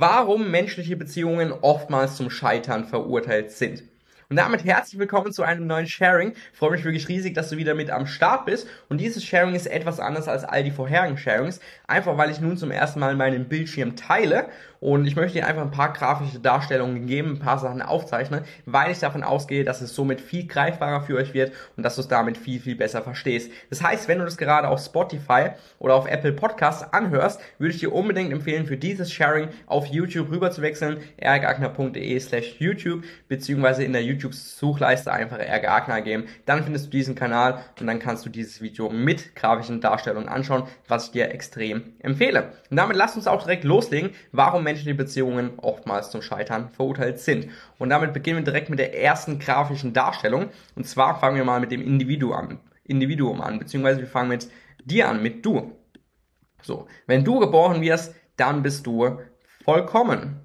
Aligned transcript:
warum 0.00 0.50
menschliche 0.50 0.96
Beziehungen 0.96 1.52
oftmals 1.52 2.16
zum 2.16 2.30
Scheitern 2.30 2.84
verurteilt 2.84 3.50
sind. 3.50 3.82
Und 4.32 4.36
damit 4.36 4.64
herzlich 4.64 4.98
willkommen 4.98 5.30
zu 5.30 5.42
einem 5.42 5.66
neuen 5.66 5.86
Sharing. 5.86 6.32
Ich 6.54 6.58
freue 6.58 6.70
mich 6.70 6.84
wirklich 6.84 7.06
riesig, 7.06 7.34
dass 7.34 7.50
du 7.50 7.58
wieder 7.58 7.74
mit 7.74 7.90
am 7.90 8.06
Start 8.06 8.46
bist. 8.46 8.66
Und 8.88 8.98
dieses 8.98 9.22
Sharing 9.22 9.54
ist 9.54 9.66
etwas 9.66 10.00
anders 10.00 10.26
als 10.26 10.42
all 10.42 10.64
die 10.64 10.70
vorherigen 10.70 11.18
Sharings. 11.18 11.60
Einfach 11.86 12.16
weil 12.16 12.30
ich 12.30 12.40
nun 12.40 12.56
zum 12.56 12.70
ersten 12.70 12.98
Mal 12.98 13.14
meinen 13.14 13.50
Bildschirm 13.50 13.94
teile. 13.94 14.48
Und 14.82 15.06
ich 15.06 15.14
möchte 15.14 15.38
dir 15.38 15.46
einfach 15.46 15.62
ein 15.62 15.70
paar 15.70 15.92
grafische 15.92 16.40
Darstellungen 16.40 17.06
geben, 17.06 17.34
ein 17.34 17.38
paar 17.38 17.58
Sachen 17.60 17.82
aufzeichnen, 17.82 18.42
weil 18.66 18.90
ich 18.90 18.98
davon 18.98 19.22
ausgehe, 19.22 19.62
dass 19.62 19.80
es 19.80 19.94
somit 19.94 20.20
viel 20.20 20.48
greifbarer 20.48 21.02
für 21.02 21.18
euch 21.18 21.34
wird 21.34 21.52
und 21.76 21.84
dass 21.84 21.94
du 21.94 22.00
es 22.00 22.08
damit 22.08 22.36
viel, 22.36 22.58
viel 22.58 22.74
besser 22.74 23.00
verstehst. 23.00 23.52
Das 23.70 23.80
heißt, 23.80 24.08
wenn 24.08 24.18
du 24.18 24.24
das 24.24 24.36
gerade 24.36 24.66
auf 24.66 24.80
Spotify 24.80 25.50
oder 25.78 25.94
auf 25.94 26.08
Apple 26.08 26.32
Podcasts 26.32 26.92
anhörst, 26.92 27.40
würde 27.58 27.74
ich 27.74 27.78
dir 27.78 27.92
unbedingt 27.92 28.32
empfehlen, 28.32 28.66
für 28.66 28.76
dieses 28.76 29.12
Sharing 29.12 29.50
auf 29.66 29.86
YouTube 29.86 30.32
rüber 30.32 30.50
zu 30.50 30.62
wechseln, 30.62 30.96
ergagner.de 31.16 32.18
slash 32.18 32.56
YouTube, 32.58 33.04
beziehungsweise 33.28 33.84
in 33.84 33.92
der 33.92 34.02
YouTube 34.02 34.21
YouTube-Suchleiste 34.22 35.12
einfach 35.12 35.38
RGA 35.38 36.00
geben. 36.00 36.24
Dann 36.46 36.64
findest 36.64 36.86
du 36.86 36.90
diesen 36.90 37.14
Kanal 37.14 37.62
und 37.80 37.86
dann 37.86 37.98
kannst 37.98 38.24
du 38.24 38.30
dieses 38.30 38.60
Video 38.60 38.88
mit 38.90 39.34
grafischen 39.36 39.80
Darstellungen 39.80 40.28
anschauen, 40.28 40.64
was 40.88 41.06
ich 41.06 41.10
dir 41.12 41.30
extrem 41.30 41.94
empfehle. 42.00 42.52
Und 42.70 42.76
damit 42.76 42.96
lass 42.96 43.16
uns 43.16 43.26
auch 43.26 43.42
direkt 43.42 43.64
loslegen, 43.64 44.10
warum 44.32 44.64
menschliche 44.64 44.94
Beziehungen 44.94 45.58
oftmals 45.58 46.10
zum 46.10 46.22
Scheitern 46.22 46.70
verurteilt 46.70 47.18
sind. 47.18 47.48
Und 47.78 47.90
damit 47.90 48.12
beginnen 48.12 48.38
wir 48.38 48.44
direkt 48.44 48.70
mit 48.70 48.78
der 48.78 48.98
ersten 48.98 49.38
grafischen 49.38 49.92
Darstellung. 49.92 50.50
Und 50.74 50.86
zwar 50.86 51.18
fangen 51.18 51.36
wir 51.36 51.44
mal 51.44 51.60
mit 51.60 51.72
dem 51.72 51.82
Individuum 51.82 52.32
an, 52.32 52.60
Individuum 52.84 53.40
an, 53.40 53.58
beziehungsweise 53.58 54.00
wir 54.00 54.08
fangen 54.08 54.28
mit 54.28 54.48
dir 54.84 55.08
an, 55.08 55.22
mit 55.22 55.44
du. 55.44 55.72
So, 56.62 56.86
wenn 57.06 57.24
du 57.24 57.40
geboren 57.40 57.80
wirst, 57.82 58.14
dann 58.36 58.62
bist 58.62 58.86
du 58.86 59.18
vollkommen. 59.64 60.41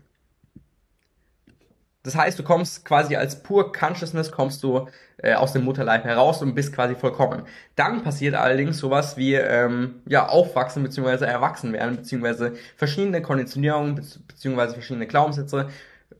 Das 2.07 2.15
heißt, 2.15 2.39
du 2.39 2.43
kommst 2.43 2.85
quasi 2.85 3.17
als 3.17 3.43
pur 3.43 3.73
Consciousness, 3.73 4.31
kommst 4.31 4.63
du 4.63 4.87
äh, 5.17 5.33
aus 5.33 5.51
dem 5.51 5.65
Mutterleib 5.65 6.05
heraus 6.05 6.41
und 6.41 6.55
bist 6.55 6.71
quasi 6.73 6.95
vollkommen. 6.95 7.43
Dann 7.75 8.01
passiert 8.01 8.33
allerdings 8.33 8.77
sowas 8.77 9.17
wie 9.17 9.33
ähm, 9.33 9.95
ja 10.05 10.25
aufwachsen 10.29 10.83
bzw. 10.83 11.25
erwachsen 11.25 11.73
werden 11.73 11.97
bzw. 11.97 12.51
verschiedene 12.77 13.21
Konditionierungen 13.21 13.95
bzw. 13.95 14.69
verschiedene 14.71 15.05
Glaubenssätze 15.05 15.67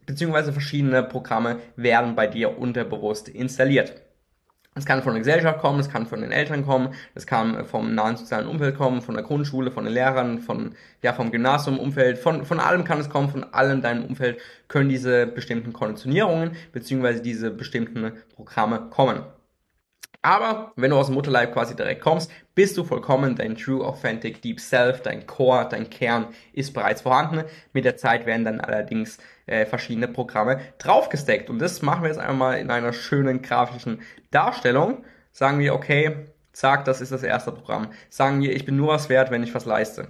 bzw. 0.06 0.52
verschiedene 0.52 1.04
Programme 1.04 1.60
werden 1.78 2.16
bei 2.16 2.28
dir 2.28 2.58
unterbewusst 2.60 3.30
installiert. 3.30 3.94
Es 4.78 4.86
kann 4.86 5.02
von 5.02 5.14
der 5.14 5.22
Gesellschaft 5.22 5.60
kommen, 5.60 5.80
es 5.80 5.90
kann 5.90 6.06
von 6.06 6.22
den 6.22 6.32
Eltern 6.32 6.66
kommen, 6.66 6.94
es 7.16 7.26
kann 7.26 7.66
vom 7.66 7.96
nahen 7.96 8.16
sozialen 8.16 8.48
Umfeld 8.48 8.78
kommen, 8.78 9.02
von 9.02 9.16
der 9.16 9.24
Grundschule, 9.24 9.72
von 9.72 9.86
den 9.86 9.94
Lehrern, 9.94 10.40
von, 10.40 10.76
ja, 11.02 11.14
vom 11.14 11.32
Gymnasiumumfeld, 11.32 12.18
von, 12.18 12.46
von 12.46 12.60
allem 12.60 12.84
kann 12.84 13.00
es 13.00 13.10
kommen, 13.10 13.30
von 13.30 13.44
allem 13.54 13.82
deinem 13.82 14.06
Umfeld 14.06 14.40
können 14.68 14.90
diese 14.90 15.26
bestimmten 15.26 15.74
Konditionierungen 15.74 16.52
beziehungsweise 16.72 17.22
diese 17.22 17.50
bestimmten 17.50 18.14
Programme 18.36 18.88
kommen. 18.90 19.24
Aber 20.28 20.74
wenn 20.76 20.90
du 20.90 20.98
aus 20.98 21.06
dem 21.06 21.16
Mutterleib 21.16 21.54
quasi 21.54 21.74
direkt 21.74 22.02
kommst, 22.02 22.30
bist 22.54 22.76
du 22.76 22.84
vollkommen, 22.84 23.38
dein 23.38 23.56
True 23.56 23.86
Authentic 23.86 24.42
Deep 24.42 24.60
Self, 24.60 25.02
dein 25.02 25.26
Core, 25.26 25.70
dein 25.72 25.90
Kern 25.90 26.28
ist 26.52 26.74
bereits 26.74 27.04
vorhanden. 27.04 27.46
Mit 27.72 27.86
der 27.86 27.96
Zeit 27.96 28.26
werden 28.26 28.44
dann 28.44 28.60
allerdings 28.60 29.20
äh, 29.46 29.66
verschiedene 29.66 30.10
Programme 30.10 30.60
draufgesteckt. 30.80 31.50
Und 31.50 31.60
das 31.60 31.82
machen 31.82 32.02
wir 32.02 32.10
jetzt 32.10 32.20
einmal 32.20 32.58
in 32.58 32.72
einer 32.72 32.92
schönen 32.92 33.42
grafischen 33.42 34.02
Darstellung. 34.30 35.06
Sagen 35.32 35.60
wir, 35.60 35.74
okay, 35.74 36.28
zack, 36.52 36.84
das 36.84 37.00
ist 37.00 37.14
das 37.14 37.24
erste 37.24 37.54
Programm. 37.54 37.88
Sagen 38.10 38.42
wir, 38.42 38.54
ich 38.54 38.66
bin 38.66 38.76
nur 38.76 38.90
was 38.90 39.08
wert, 39.08 39.32
wenn 39.32 39.44
ich 39.44 39.56
was 39.56 39.64
leiste. 39.64 40.10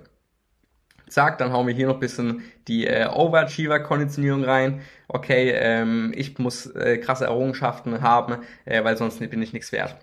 Zack, 1.08 1.38
dann 1.38 1.54
hauen 1.54 1.68
wir 1.68 1.76
hier 1.76 1.86
noch 1.86 1.94
ein 1.94 2.00
bisschen 2.00 2.42
die 2.68 2.88
äh, 2.88 3.06
Overachiever-Konditionierung 3.08 4.44
rein. 4.44 4.82
Okay, 5.08 5.52
ähm, 5.52 6.12
ich 6.16 6.40
muss 6.40 6.66
äh, 6.66 6.98
krasse 6.98 7.26
Errungenschaften 7.26 8.02
haben, 8.02 8.38
äh, 8.66 8.84
weil 8.84 8.98
sonst 8.98 9.20
bin 9.20 9.44
ich 9.44 9.54
nichts 9.54 9.72
wert. 9.72 9.96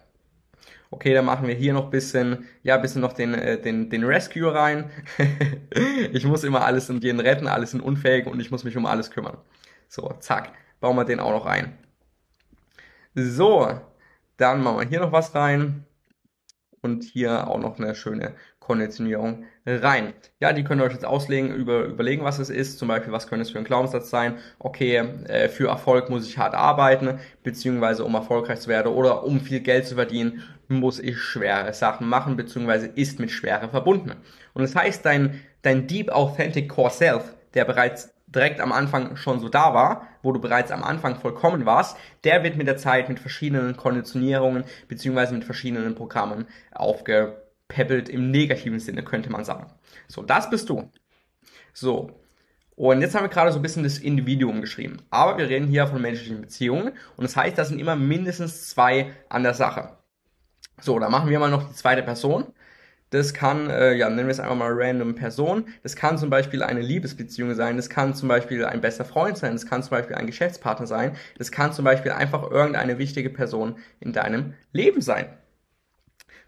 Okay, 0.94 1.12
dann 1.12 1.24
machen 1.24 1.48
wir 1.48 1.56
hier 1.56 1.72
noch 1.72 1.90
bisschen, 1.90 2.46
ja, 2.62 2.76
bisschen 2.76 3.00
noch 3.00 3.14
den, 3.14 3.34
äh, 3.34 3.60
den, 3.60 3.90
den 3.90 4.04
Rescue 4.04 4.54
rein. 4.54 4.90
ich 6.12 6.24
muss 6.24 6.44
immer 6.44 6.64
alles 6.64 6.88
in 6.88 7.00
jeden 7.00 7.18
retten, 7.18 7.48
alles 7.48 7.72
sind 7.72 7.80
unfähig 7.80 8.26
und 8.26 8.38
ich 8.38 8.52
muss 8.52 8.62
mich 8.62 8.76
um 8.76 8.86
alles 8.86 9.10
kümmern. 9.10 9.36
So, 9.88 10.14
zack, 10.20 10.52
bauen 10.78 10.94
wir 10.94 11.04
den 11.04 11.18
auch 11.18 11.32
noch 11.32 11.46
ein. 11.46 11.76
So, 13.16 13.80
dann 14.36 14.62
machen 14.62 14.78
wir 14.78 14.86
hier 14.86 15.00
noch 15.00 15.10
was 15.10 15.34
rein 15.34 15.84
und 16.80 17.02
hier 17.02 17.48
auch 17.48 17.58
noch 17.58 17.76
eine 17.76 17.96
schöne 17.96 18.36
Konditionierung 18.64 19.44
rein. 19.66 20.14
Ja, 20.40 20.52
die 20.52 20.64
könnt 20.64 20.80
ihr 20.80 20.84
euch 20.84 20.92
jetzt 20.92 21.04
auslegen, 21.04 21.54
über, 21.54 21.84
überlegen, 21.84 22.24
was 22.24 22.38
es 22.38 22.48
ist. 22.48 22.78
Zum 22.78 22.88
Beispiel, 22.88 23.12
was 23.12 23.26
könnte 23.26 23.42
es 23.42 23.50
für 23.50 23.58
ein 23.58 23.64
Glaubenssatz 23.64 24.08
sein? 24.10 24.38
Okay, 24.58 24.96
äh, 24.96 25.48
für 25.48 25.68
Erfolg 25.68 26.08
muss 26.08 26.26
ich 26.26 26.38
hart 26.38 26.54
arbeiten, 26.54 27.18
beziehungsweise 27.42 28.04
um 28.04 28.14
erfolgreich 28.14 28.60
zu 28.60 28.68
werden 28.68 28.92
oder 28.92 29.24
um 29.24 29.40
viel 29.40 29.60
Geld 29.60 29.86
zu 29.86 29.96
verdienen, 29.96 30.42
muss 30.68 30.98
ich 30.98 31.18
schwere 31.18 31.74
Sachen 31.74 32.08
machen, 32.08 32.36
beziehungsweise 32.36 32.86
ist 32.86 33.20
mit 33.20 33.30
Schwere 33.30 33.68
verbunden. 33.68 34.12
Und 34.54 34.62
das 34.62 34.74
heißt, 34.74 35.04
dein, 35.04 35.40
dein 35.60 35.86
Deep 35.86 36.10
Authentic 36.10 36.70
Core 36.70 36.90
Self, 36.90 37.34
der 37.52 37.66
bereits 37.66 38.14
direkt 38.26 38.60
am 38.60 38.72
Anfang 38.72 39.16
schon 39.16 39.40
so 39.40 39.48
da 39.48 39.74
war, 39.74 40.08
wo 40.22 40.32
du 40.32 40.40
bereits 40.40 40.72
am 40.72 40.82
Anfang 40.82 41.16
vollkommen 41.16 41.66
warst, 41.66 41.96
der 42.24 42.42
wird 42.42 42.56
mit 42.56 42.66
der 42.66 42.78
Zeit 42.78 43.08
mit 43.08 43.20
verschiedenen 43.20 43.76
Konditionierungen 43.76 44.64
beziehungsweise 44.88 45.34
mit 45.34 45.44
verschiedenen 45.44 45.94
Programmen 45.94 46.46
aufgepäppelt 47.74 48.08
im 48.08 48.30
negativen 48.30 48.78
Sinne, 48.78 49.02
könnte 49.02 49.30
man 49.30 49.44
sagen. 49.44 49.66
So, 50.08 50.22
das 50.22 50.50
bist 50.50 50.68
du. 50.68 50.90
So. 51.72 52.10
Und 52.76 53.02
jetzt 53.02 53.14
haben 53.14 53.24
wir 53.24 53.28
gerade 53.28 53.52
so 53.52 53.58
ein 53.58 53.62
bisschen 53.62 53.84
das 53.84 53.98
Individuum 53.98 54.60
geschrieben. 54.60 54.98
Aber 55.10 55.38
wir 55.38 55.48
reden 55.48 55.68
hier 55.68 55.86
von 55.86 56.02
menschlichen 56.02 56.40
Beziehungen. 56.40 56.88
Und 57.16 57.22
das 57.22 57.36
heißt, 57.36 57.56
da 57.56 57.64
sind 57.64 57.78
immer 57.78 57.94
mindestens 57.94 58.68
zwei 58.68 59.12
an 59.28 59.44
der 59.44 59.54
Sache. 59.54 59.96
So, 60.80 60.98
da 60.98 61.08
machen 61.08 61.30
wir 61.30 61.38
mal 61.38 61.50
noch 61.50 61.68
die 61.68 61.74
zweite 61.74 62.02
Person. 62.02 62.46
Das 63.10 63.32
kann, 63.32 63.70
äh, 63.70 63.94
ja, 63.94 64.08
nennen 64.10 64.26
wir 64.26 64.32
es 64.32 64.40
einfach 64.40 64.56
mal 64.56 64.72
random 64.72 65.14
Person. 65.14 65.66
Das 65.84 65.94
kann 65.94 66.18
zum 66.18 66.30
Beispiel 66.30 66.64
eine 66.64 66.80
Liebesbeziehung 66.80 67.54
sein. 67.54 67.76
Das 67.76 67.88
kann 67.88 68.14
zum 68.14 68.28
Beispiel 68.28 68.64
ein 68.64 68.80
bester 68.80 69.04
Freund 69.04 69.38
sein. 69.38 69.52
Das 69.52 69.66
kann 69.66 69.84
zum 69.84 69.90
Beispiel 69.90 70.16
ein 70.16 70.26
Geschäftspartner 70.26 70.88
sein. 70.88 71.14
Das 71.38 71.52
kann 71.52 71.72
zum 71.72 71.84
Beispiel 71.84 72.10
einfach 72.10 72.50
irgendeine 72.50 72.98
wichtige 72.98 73.30
Person 73.30 73.76
in 74.00 74.12
deinem 74.12 74.54
Leben 74.72 75.00
sein. 75.00 75.26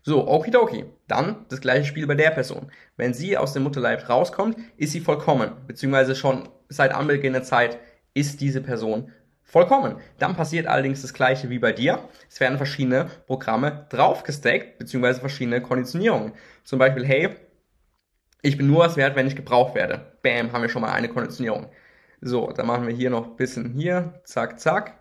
So, 0.06 0.28
okidoki. 0.28 0.84
Dann 1.08 1.46
das 1.48 1.60
gleiche 1.60 1.84
Spiel 1.84 2.06
bei 2.06 2.14
der 2.14 2.30
Person. 2.30 2.70
Wenn 2.96 3.12
sie 3.12 3.36
aus 3.36 3.52
dem 3.52 3.64
Mutterleib 3.64 4.08
rauskommt, 4.08 4.56
ist 4.76 4.92
sie 4.92 5.00
vollkommen. 5.00 5.50
Beziehungsweise 5.66 6.14
schon 6.14 6.48
seit 6.68 6.94
Anbeginn 6.94 7.32
der 7.32 7.42
Zeit 7.42 7.78
ist 8.14 8.40
diese 8.40 8.60
Person 8.60 9.12
Vollkommen. 9.42 9.96
Dann 10.18 10.34
passiert 10.34 10.66
allerdings 10.66 11.02
das 11.02 11.14
gleiche 11.14 11.50
wie 11.50 11.60
bei 11.60 11.72
dir. 11.72 12.08
Es 12.28 12.40
werden 12.40 12.56
verschiedene 12.56 13.08
Programme 13.26 13.86
draufgesteckt, 13.90 14.78
beziehungsweise 14.78 15.20
verschiedene 15.20 15.62
Konditionierungen. 15.62 16.32
Zum 16.64 16.80
Beispiel, 16.80 17.06
hey, 17.06 17.36
ich 18.42 18.56
bin 18.56 18.66
nur 18.66 18.80
was 18.80 18.96
wert, 18.96 19.14
wenn 19.14 19.28
ich 19.28 19.36
gebraucht 19.36 19.76
werde. 19.76 20.18
Bam, 20.22 20.52
haben 20.52 20.62
wir 20.62 20.68
schon 20.68 20.82
mal 20.82 20.92
eine 20.92 21.08
Konditionierung. 21.08 21.70
So, 22.20 22.50
dann 22.50 22.66
machen 22.66 22.88
wir 22.88 22.94
hier 22.94 23.10
noch 23.10 23.26
ein 23.26 23.36
bisschen 23.36 23.70
hier, 23.70 24.20
zack, 24.24 24.58
zack. 24.58 24.98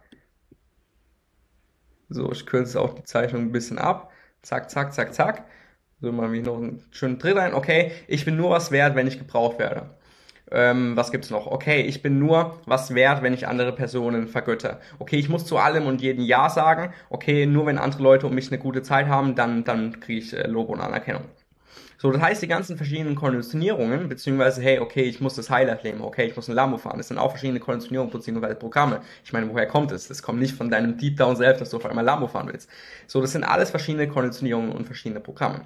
So, 2.10 2.32
ich 2.32 2.46
kürze 2.46 2.80
auch 2.80 2.94
die 2.94 3.04
Zeichnung 3.04 3.42
ein 3.44 3.52
bisschen 3.52 3.80
ab. 3.80 4.12
Zack, 4.46 4.70
zack, 4.70 4.94
zack, 4.94 5.14
zack. 5.14 5.46
So 6.02 6.12
wir 6.12 6.30
hier 6.30 6.44
noch 6.44 6.58
einen 6.58 6.84
schönen 6.92 7.18
Drill 7.18 7.38
rein. 7.38 7.54
Okay, 7.56 7.92
ich 8.08 8.26
bin 8.26 8.38
nur 8.38 8.52
was 8.52 8.72
wert, 8.72 8.96
wenn 8.96 9.08
ich 9.08 9.18
gebraucht 9.18 9.58
werde. 9.60 9.90
Ähm, 10.52 10.96
was 10.96 11.12
gibt's 11.12 11.32
noch? 11.32 11.48
Okay, 11.48 11.82
ich 11.82 12.04
bin 12.04 12.20
nur 12.20 12.62
was 12.68 12.94
wert, 12.94 13.24
wenn 13.24 13.34
ich 13.34 13.48
andere 13.48 13.74
Personen 13.74 14.28
vergötter. 14.28 14.80
Okay, 15.00 15.18
ich 15.18 15.30
muss 15.30 15.46
zu 15.48 15.58
allem 15.58 15.88
und 15.88 16.02
jedem 16.02 16.24
Ja 16.24 16.50
sagen. 16.50 16.94
Okay, 17.10 17.48
nur 17.48 17.66
wenn 17.66 17.80
andere 17.80 18.04
Leute 18.04 18.28
um 18.28 18.36
mich 18.36 18.50
eine 18.50 18.60
gute 18.60 18.84
Zeit 18.84 19.08
haben, 19.08 19.36
dann, 19.36 19.64
dann 19.64 20.00
kriege 20.00 20.20
ich 20.20 20.34
äh, 20.34 20.48
Lob 20.48 20.70
und 20.70 20.80
Anerkennung. 20.82 21.24
So, 22.06 22.12
das 22.12 22.22
heißt, 22.22 22.44
die 22.44 22.48
ganzen 22.48 22.78
verschiedenen 22.78 23.16
Konditionierungen, 23.16 24.08
beziehungsweise, 24.08 24.62
hey, 24.62 24.78
okay, 24.78 25.06
ich 25.06 25.22
muss 25.22 25.34
das 25.34 25.50
Highlight 25.50 25.84
nehmen, 25.84 26.02
okay, 26.02 26.28
ich 26.28 26.36
muss 26.36 26.48
ein 26.48 26.54
Lambo 26.54 26.78
fahren, 26.78 27.00
das 27.00 27.08
sind 27.08 27.18
auch 27.18 27.32
verschiedene 27.32 27.60
Konditionierungen, 27.60 28.14
beziehungsweise 28.14 28.54
Programme. 28.54 29.02
Ich 29.24 29.34
meine, 29.34 29.50
woher 29.50 29.66
kommt 29.66 29.92
es? 29.92 30.08
Das 30.08 30.22
kommt 30.22 30.40
nicht 30.40 30.54
von 30.54 30.70
deinem 30.70 31.00
Deep 31.00 31.18
Down 31.18 31.36
selbst, 31.36 31.62
dass 31.62 31.72
du 31.72 31.78
auf 31.78 31.86
einmal 31.88 32.06
Lambo 32.06 32.28
fahren 32.28 32.48
willst. 32.52 32.70
So, 33.08 33.22
das 33.22 33.32
sind 33.32 33.44
alles 33.44 33.72
verschiedene 33.72 34.08
Konditionierungen 34.08 34.72
und 34.72 34.86
verschiedene 34.86 35.20
Programme. 35.20 35.64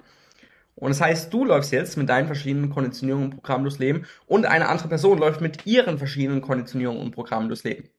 Und 0.75 0.92
das 0.92 1.02
heißt, 1.02 1.34
du 1.34 1.44
läufst 1.44 1.74
jetzt 1.74 1.98
mit 1.98 2.08
deinen 2.08 2.28
verschiedenen 2.28 2.69
Konditionierungen 2.69 3.31
und 3.31 3.36
Programmen 3.36 3.66
durchs 3.66 3.80
Leben 3.80 4.06
und 4.25 4.46
eine 4.46 4.69
andere 4.69 4.88
Person 4.88 5.18
läuft 5.18 5.42
mit 5.42 5.66
ihren 5.66 5.98
verschiedenen 5.98 6.40
Konditionierungen 6.40 7.02
und 7.02 7.12
Programmen 7.12 7.50
durchs 7.50 7.66
Leben. 7.66 7.90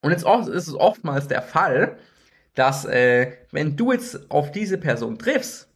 Und 0.00 0.12
jetzt 0.12 0.24
ist 0.24 0.68
es 0.68 0.74
oftmals 0.74 1.26
der 1.26 1.42
Fall, 1.42 1.98
dass 2.54 2.84
äh, 2.84 3.32
wenn 3.50 3.76
du 3.76 3.90
jetzt 3.90 4.30
auf 4.30 4.52
diese 4.52 4.78
Person 4.78 5.18
triffst 5.18 5.73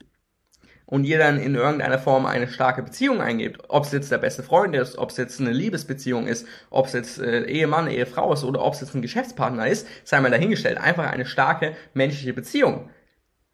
und 0.88 1.04
ihr 1.04 1.18
dann 1.18 1.38
in 1.38 1.54
irgendeiner 1.54 1.98
Form 1.98 2.24
eine 2.24 2.48
starke 2.48 2.82
Beziehung 2.82 3.20
eingebt, 3.20 3.60
ob 3.68 3.84
es 3.84 3.92
jetzt 3.92 4.10
der 4.10 4.16
beste 4.16 4.42
Freund 4.42 4.74
ist, 4.74 4.96
ob 4.96 5.10
es 5.10 5.18
jetzt 5.18 5.38
eine 5.38 5.52
Liebesbeziehung 5.52 6.26
ist, 6.26 6.46
ob 6.70 6.86
es 6.86 6.94
jetzt 6.94 7.18
äh, 7.18 7.44
Ehemann, 7.44 7.88
Ehefrau 7.88 8.32
ist 8.32 8.42
oder 8.42 8.64
ob 8.64 8.72
es 8.72 8.80
jetzt 8.80 8.94
ein 8.94 9.02
Geschäftspartner 9.02 9.68
ist, 9.68 9.86
sei 10.04 10.18
mal 10.20 10.30
dahingestellt, 10.30 10.78
einfach 10.78 11.12
eine 11.12 11.26
starke 11.26 11.76
menschliche 11.92 12.32
Beziehung. 12.32 12.88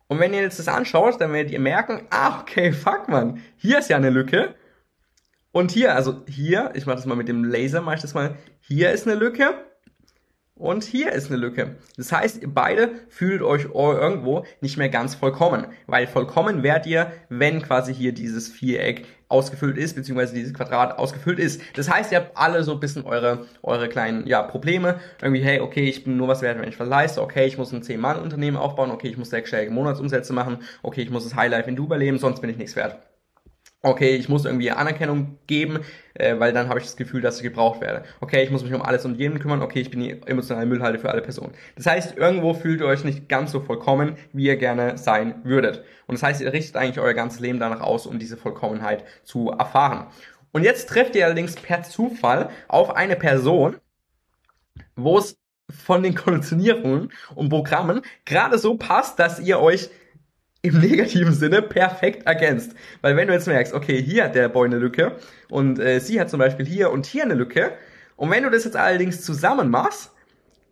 Und 0.07 0.21
wenn 0.21 0.33
ihr 0.33 0.43
jetzt 0.43 0.61
das 0.61 0.69
anschaut, 0.69 1.21
dann 1.21 1.33
werdet 1.33 1.51
ihr 1.51 1.59
merken, 1.59 2.07
ah, 2.11 2.41
okay, 2.41 2.73
fuck 2.73 3.09
man, 3.09 3.43
hier 3.57 3.81
ist 3.81 3.91
ja 3.91 3.97
eine 3.97 4.11
Lücke. 4.11 4.55
Und 5.51 5.73
hier, 5.73 5.97
also 5.97 6.23
hier, 6.29 6.71
ich 6.75 6.87
mache 6.87 6.97
das 6.97 7.07
mal 7.07 7.17
mit 7.17 7.27
dem 7.27 7.43
Laser, 7.43 7.81
mache 7.81 7.97
ich 7.97 8.03
das 8.03 8.15
mal, 8.15 8.37
hier 8.61 8.93
ist 8.93 9.09
eine 9.09 9.17
Lücke 9.17 9.55
und 10.57 10.85
hier 10.85 11.13
ist 11.13 11.31
eine 11.31 11.37
Lücke. 11.37 11.77
Das 11.97 12.13
heißt, 12.13 12.43
ihr 12.43 12.53
beide 12.53 12.93
fühlt 13.09 13.43
euch 13.43 13.67
irgendwo 13.75 14.45
nicht 14.61 14.77
mehr 14.77 14.89
ganz 14.89 15.15
vollkommen, 15.15 15.67
weil 15.87 16.07
vollkommen 16.07 16.63
werdet 16.63 16.87
ihr, 16.87 17.13
wenn 17.29 17.61
quasi 17.61 17.93
hier 17.93 18.13
dieses 18.13 18.49
Viereck 18.49 19.05
ausgefüllt 19.29 19.77
ist, 19.77 19.97
beziehungsweise 19.97 20.35
dieses 20.35 20.55
Quadrat 20.55 20.99
ausgefüllt 20.99 21.41
ist. 21.41 21.61
Das 21.75 21.91
heißt, 21.91 22.13
ihr 22.13 22.19
habt 22.19 22.37
alle 22.37 22.63
so 22.63 22.73
ein 22.73 22.81
bisschen 22.81 23.05
eure, 23.05 23.47
eure 23.63 23.89
kleinen, 23.89 24.27
ja, 24.27 24.43
Probleme. 24.43 25.01
Irgendwie, 25.21 25.43
hey, 25.43 25.61
okay, 25.61 25.89
ich 25.89 26.05
bin 26.05 26.17
nur 26.17 26.29
was 26.29 26.43
wert, 26.43 26.61
wenn 26.61 26.69
ich 26.69 26.79
was 26.79 26.89
leiste. 26.89 27.21
Okay, 27.21 27.47
ich 27.47 27.59
muss 27.59 27.73
ein 27.73 27.83
10-Mann-Unternehmen 27.83 28.57
aufbauen. 28.57 28.93
Okay, 28.93 29.09
ich 29.09 29.17
muss 29.17 29.31
sechsstellige 29.31 29.73
Monatsumsätze 29.73 30.33
machen. 30.33 30.59
Okay, 30.83 31.03
ich 31.03 31.11
muss 31.11 31.25
das 31.25 31.35
Highlife 31.35 31.69
in 31.69 31.77
Dubai 31.77 31.97
leben, 31.97 32.19
sonst 32.19 32.41
bin 32.41 32.51
ich 32.51 32.59
nichts 32.59 32.77
wert 32.77 32.99
okay, 33.85 34.17
ich 34.17 34.29
muss 34.29 34.45
irgendwie 34.45 34.71
Anerkennung 34.71 35.39
geben, 35.47 35.81
äh, 36.15 36.39
weil 36.39 36.53
dann 36.53 36.69
habe 36.69 36.79
ich 36.79 36.87
das 36.87 36.97
Gefühl, 36.97 37.21
dass 37.21 37.37
ich 37.37 37.43
gebraucht 37.43 37.81
werde. 37.81 38.05
Okay, 38.21 38.43
ich 38.43 38.51
muss 38.51 38.65
mich 38.65 38.73
um 38.73 38.83
alles 38.83 39.05
und 39.05 39.19
jeden 39.19 39.39
kümmern. 39.39 39.63
Okay, 39.63 39.81
ich 39.81 39.91
bin 39.91 40.01
die 40.01 40.23
emotionale 40.27 40.67
Müllhalde 40.67 40.99
für 40.99 41.11
alle 41.11 41.23
Personen. 41.23 41.53
Das 41.77 41.87
heißt, 41.87 42.17
irgendwo 42.17 42.55
fühlt 42.55 42.81
ihr 42.81 42.87
euch 42.87 43.05
nicht 43.05 43.29
ganz 43.29 43.53
so 43.53 43.61
vollkommen, 43.61 44.17
wie 44.33 44.47
ihr 44.47 44.57
gerne 44.57 44.97
sein 44.97 45.45
würdet. 45.45 45.85
Und 46.07 46.15
das 46.15 46.23
heißt, 46.23 46.41
ihr 46.41 46.53
richtet 46.53 46.77
eigentlich 46.77 46.99
euer 46.99 47.15
ganzes 47.15 47.41
Leben 47.41 47.61
danach 47.61 47.81
aus, 47.81 48.07
um 48.07 48.19
diese 48.19 48.37
Vollkommenheit 48.37 49.05
zu 49.23 49.51
erfahren. 49.51 50.07
Und 50.53 50.63
jetzt 50.63 50.89
trefft 50.89 51.15
ihr 51.17 51.27
allerdings 51.27 51.57
per 51.57 51.83
Zufall 51.83 52.49
auf 52.69 52.97
eine 52.97 53.17
Person, 53.17 53.77
wo 54.97 55.19
es 55.19 55.37
von 55.69 56.03
den 56.03 56.15
Konditionierungen 56.15 57.13
und 57.35 57.49
Programmen 57.49 58.03
gerade 58.25 58.59
so 58.59 58.77
passt, 58.77 59.19
dass 59.19 59.41
ihr 59.41 59.61
euch 59.61 59.91
im 60.65 60.81
negativen 60.81 61.35
Sinne 61.35 61.63
perfekt 61.63 62.27
ergänzt. 62.27 62.75
Weil 63.03 63.17
wenn 63.17 63.29
du 63.29 63.35
jetzt 63.35 63.47
merkst, 63.47 63.75
okay, 63.75 64.03
hier 64.03 64.25
hat 64.25 64.35
der 64.35 64.49
Boy 64.49 64.67
eine 64.67 64.79
Lücke 64.79 65.17
und 65.51 65.79
äh, 65.79 66.01
sie 66.01 66.21
hat 66.21 66.31
zum 66.31 66.39
Beispiel 66.39 66.67
hier 66.67 66.91
und 66.91 67.07
hier 67.07 67.25
eine 67.25 67.35
Lücke 67.35 67.77
und 68.17 68.31
wenn 68.31 68.43
du 68.43 68.51
das 68.51 68.65
jetzt 68.65 68.77
allerdings 68.77 69.23
zusammen 69.23 69.71
machst, 69.71 70.13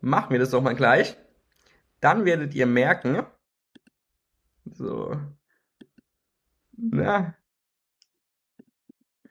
machen 0.00 0.30
wir 0.30 0.38
das 0.38 0.50
doch 0.50 0.62
mal 0.62 0.74
gleich, 0.74 1.16
dann 2.00 2.24
werdet 2.24 2.54
ihr 2.54 2.66
merken, 2.66 3.22
so, 4.64 5.16
na, 6.72 7.34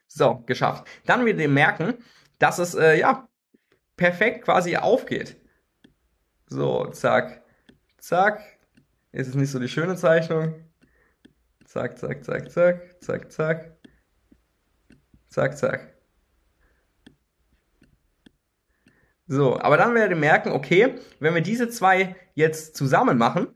so, 0.07 0.43
geschafft. 0.45 0.87
Dann 1.05 1.25
werdet 1.25 1.41
ihr 1.41 1.49
merken, 1.49 1.95
dass 2.37 2.59
es, 2.59 2.75
äh, 2.75 2.99
ja, 2.99 3.27
perfekt 3.97 4.45
quasi 4.45 4.77
aufgeht. 4.77 5.37
So, 6.47 6.87
zack, 6.87 7.43
zack, 7.97 8.41
ist 9.11 9.27
es 9.27 9.35
nicht 9.35 9.51
so 9.51 9.59
die 9.59 9.67
schöne 9.67 9.95
Zeichnung? 9.95 10.55
Zack, 11.65 11.97
zack, 11.97 12.23
zack, 12.23 12.51
zack, 12.51 13.01
zack, 13.01 13.31
zack. 13.31 13.77
Zack, 15.29 15.57
zack. 15.57 15.91
So, 19.27 19.57
aber 19.57 19.77
dann 19.77 19.95
werdet 19.95 20.11
ihr 20.11 20.17
merken, 20.17 20.51
okay, 20.51 20.95
wenn 21.21 21.33
wir 21.33 21.41
diese 21.41 21.69
zwei 21.69 22.17
jetzt 22.33 22.75
zusammen 22.75 23.17
machen 23.17 23.47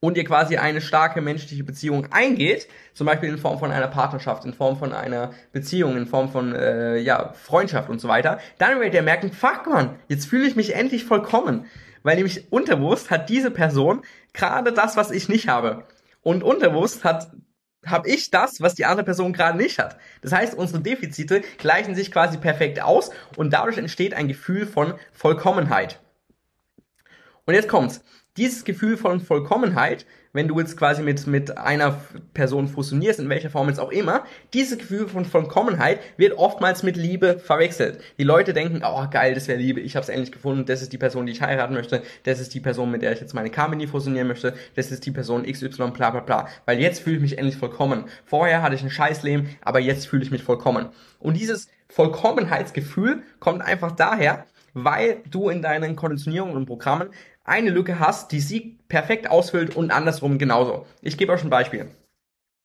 und 0.00 0.16
ihr 0.16 0.24
quasi 0.24 0.56
eine 0.56 0.80
starke 0.80 1.20
menschliche 1.20 1.64
Beziehung 1.64 2.06
eingeht, 2.10 2.66
zum 2.94 3.06
Beispiel 3.06 3.28
in 3.28 3.36
Form 3.36 3.58
von 3.58 3.70
einer 3.70 3.88
Partnerschaft, 3.88 4.46
in 4.46 4.54
Form 4.54 4.78
von 4.78 4.94
einer 4.94 5.32
Beziehung, 5.52 5.98
in 5.98 6.06
Form 6.06 6.30
von 6.30 6.54
äh, 6.54 6.96
ja, 6.96 7.34
Freundschaft 7.34 7.90
und 7.90 8.00
so 8.00 8.08
weiter, 8.08 8.40
dann 8.56 8.80
werdet 8.80 8.94
ihr 8.94 9.02
merken, 9.02 9.32
fuck 9.32 9.66
man, 9.66 9.96
jetzt 10.08 10.26
fühle 10.26 10.46
ich 10.48 10.56
mich 10.56 10.74
endlich 10.74 11.04
vollkommen. 11.04 11.66
Weil 12.02 12.16
nämlich 12.16 12.52
unterbewusst 12.52 13.10
hat 13.10 13.28
diese 13.28 13.50
Person 13.50 14.02
gerade 14.32 14.72
das, 14.72 14.96
was 14.96 15.10
ich 15.10 15.28
nicht 15.28 15.48
habe. 15.48 15.84
Und 16.22 16.42
unterbewusst 16.42 17.04
hat 17.04 17.30
habe 17.84 18.08
ich 18.08 18.30
das, 18.30 18.60
was 18.60 18.74
die 18.74 18.84
andere 18.84 19.04
Person 19.04 19.32
gerade 19.32 19.58
nicht 19.58 19.78
hat. 19.78 19.98
Das 20.20 20.32
heißt, 20.32 20.54
unsere 20.54 20.80
Defizite 20.80 21.42
gleichen 21.58 21.94
sich 21.94 22.12
quasi 22.12 22.38
perfekt 22.38 22.80
aus 22.80 23.10
und 23.36 23.52
dadurch 23.52 23.78
entsteht 23.78 24.14
ein 24.14 24.28
Gefühl 24.28 24.66
von 24.66 24.94
Vollkommenheit. 25.12 26.00
Und 27.44 27.54
jetzt 27.54 27.68
kommt's. 27.68 28.02
Dieses 28.36 28.64
Gefühl 28.64 28.96
von 28.96 29.20
Vollkommenheit 29.20 30.06
wenn 30.32 30.48
du 30.48 30.58
jetzt 30.58 30.76
quasi 30.76 31.02
mit, 31.02 31.26
mit 31.26 31.56
einer 31.58 32.00
Person 32.34 32.68
fusionierst, 32.68 33.20
in 33.20 33.28
welcher 33.28 33.50
Form 33.50 33.68
jetzt 33.68 33.78
auch 33.78 33.90
immer, 33.90 34.24
dieses 34.54 34.78
Gefühl 34.78 35.08
von 35.08 35.24
Vollkommenheit 35.24 36.00
wird 36.16 36.38
oftmals 36.38 36.82
mit 36.82 36.96
Liebe 36.96 37.38
verwechselt. 37.38 38.00
Die 38.18 38.24
Leute 38.24 38.52
denken, 38.52 38.82
oh 38.84 39.06
geil, 39.10 39.34
das 39.34 39.48
wäre 39.48 39.58
Liebe, 39.58 39.80
ich 39.80 39.94
habe 39.96 40.02
es 40.02 40.08
endlich 40.08 40.32
gefunden, 40.32 40.64
das 40.64 40.82
ist 40.82 40.92
die 40.92 40.98
Person, 40.98 41.26
die 41.26 41.32
ich 41.32 41.42
heiraten 41.42 41.74
möchte, 41.74 42.02
das 42.24 42.40
ist 42.40 42.54
die 42.54 42.60
Person, 42.60 42.90
mit 42.90 43.02
der 43.02 43.12
ich 43.12 43.20
jetzt 43.20 43.34
meine 43.34 43.50
Company 43.50 43.86
fusionieren 43.86 44.28
möchte, 44.28 44.54
das 44.74 44.90
ist 44.90 45.04
die 45.04 45.10
Person 45.10 45.44
XY, 45.44 45.90
bla 45.90 46.10
bla 46.10 46.20
bla. 46.20 46.48
Weil 46.64 46.80
jetzt 46.80 47.00
fühle 47.00 47.16
ich 47.16 47.22
mich 47.22 47.38
endlich 47.38 47.56
vollkommen. 47.56 48.04
Vorher 48.24 48.62
hatte 48.62 48.74
ich 48.74 48.82
ein 48.82 48.90
Scheißleben, 48.90 49.48
aber 49.60 49.80
jetzt 49.80 50.06
fühle 50.06 50.22
ich 50.22 50.30
mich 50.30 50.42
vollkommen. 50.42 50.88
Und 51.18 51.36
dieses 51.36 51.68
Vollkommenheitsgefühl 51.88 53.22
kommt 53.38 53.60
einfach 53.60 53.92
daher, 53.92 54.46
weil 54.74 55.22
du 55.30 55.50
in 55.50 55.60
deinen 55.60 55.96
Konditionierungen 55.96 56.56
und 56.56 56.64
Programmen 56.64 57.10
eine 57.44 57.70
Lücke 57.70 57.98
hast, 57.98 58.32
die 58.32 58.40
sie 58.40 58.78
perfekt 58.88 59.30
ausfüllt 59.30 59.76
und 59.76 59.90
andersrum 59.90 60.38
genauso. 60.38 60.86
Ich 61.00 61.16
gebe 61.18 61.32
euch 61.32 61.42
ein 61.42 61.50
Beispiel. 61.50 61.90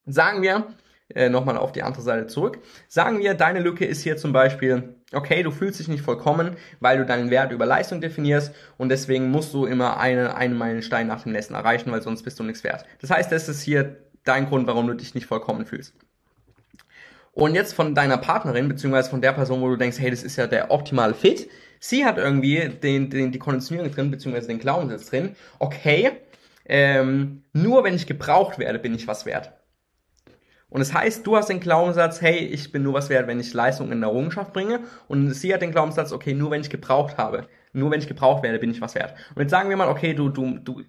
Sagen 0.06 0.42
wir, 0.42 0.68
äh, 1.14 1.30
nochmal 1.30 1.58
auf 1.58 1.72
die 1.72 1.84
andere 1.84 2.02
Seite 2.02 2.28
zurück. 2.28 2.60
Sagen 2.88 3.20
wir, 3.20 3.34
deine 3.34 3.60
Lücke 3.60 3.86
ist 3.86 4.02
hier 4.02 4.18
zum 4.18 4.34
Beispiel, 4.34 4.96
okay, 5.14 5.42
du 5.42 5.52
fühlst 5.52 5.80
dich 5.80 5.88
nicht 5.88 6.04
vollkommen, 6.04 6.58
weil 6.80 6.98
du 6.98 7.06
deinen 7.06 7.30
Wert 7.30 7.52
über 7.52 7.66
Leistung 7.66 8.02
definierst 8.02 8.54
und 8.78 8.90
deswegen 8.90 9.32
musst 9.32 9.54
du 9.54 9.66
immer 9.66 10.00
eine, 10.00 10.36
einen 10.36 10.58
Meilenstein 10.58 11.08
nach 11.08 11.24
dem 11.24 11.32
nächsten 11.32 11.54
erreichen, 11.54 11.92
weil 11.92 12.02
sonst 12.02 12.24
bist 12.24 12.40
du 12.40 12.44
nichts 12.44 12.64
wert. 12.64 12.86
Das 13.00 13.10
heißt, 13.10 13.32
das 13.32 13.48
ist 13.48 13.62
hier 13.62 13.98
dein 14.26 14.48
Grund, 14.48 14.68
warum 14.68 14.88
du 14.88 14.94
dich 14.94 15.16
nicht 15.16 15.28
vollkommen 15.28 15.66
fühlst. 15.66 15.94
Und 17.38 17.54
jetzt 17.54 17.74
von 17.74 17.94
deiner 17.94 18.18
Partnerin, 18.18 18.68
beziehungsweise 18.68 19.10
von 19.10 19.22
der 19.22 19.32
Person, 19.32 19.62
wo 19.62 19.70
du 19.70 19.76
denkst, 19.76 20.00
hey, 20.00 20.10
das 20.10 20.24
ist 20.24 20.38
ja 20.38 20.48
der 20.48 20.72
optimale 20.72 21.14
Fit, 21.14 21.48
Sie 21.80 22.06
hat 22.06 22.18
irgendwie 22.18 22.70
den, 22.70 23.10
den, 23.10 23.32
die 23.32 23.40
Konditionierung 23.40 23.92
drin, 23.92 24.12
beziehungsweise 24.12 24.48
den 24.48 24.60
Glaubenssatz 24.60 25.10
drin, 25.10 25.36
okay, 25.60 26.12
ähm, 26.66 27.44
nur 27.54 27.84
wenn 27.84 27.96
ich 27.96 28.08
gebraucht 28.08 28.60
werde, 28.60 28.80
bin 28.80 28.96
ich 28.96 29.08
was 29.08 29.26
wert. 29.26 29.54
Und 30.70 30.80
das 30.80 30.94
heißt, 30.94 31.26
du 31.26 31.38
hast 31.38 31.48
den 31.48 31.62
Glaubenssatz, 31.62 32.22
hey, 32.22 32.40
ich 32.40 32.74
bin 32.74 32.84
nur 32.84 32.94
was 32.94 33.10
wert, 33.10 33.28
wenn 33.28 33.40
ich 33.40 33.54
Leistung 33.54 33.90
in 33.92 34.04
Errungenschaft 34.04 34.52
bringe. 34.52 34.82
Und 35.08 35.32
sie 35.32 35.54
hat 35.54 35.62
den 35.62 35.72
Glaubenssatz, 35.72 36.12
okay, 36.12 36.34
nur 36.34 36.52
wenn 36.52 36.60
ich 36.60 36.70
gebraucht 36.70 37.18
habe, 37.18 37.48
nur 37.72 37.90
wenn 37.92 38.02
ich 38.02 38.08
gebraucht 38.10 38.44
werde, 38.44 38.60
bin 38.60 38.72
ich 38.72 38.82
was 38.82 38.96
wert. 38.96 39.14
Und 39.34 39.42
jetzt 39.42 39.52
sagen 39.52 39.70
wir 39.70 39.78
mal, 39.78 39.88
okay, 39.88 40.14
du, 40.14 40.28
du, 40.28 40.60
du 40.60 40.82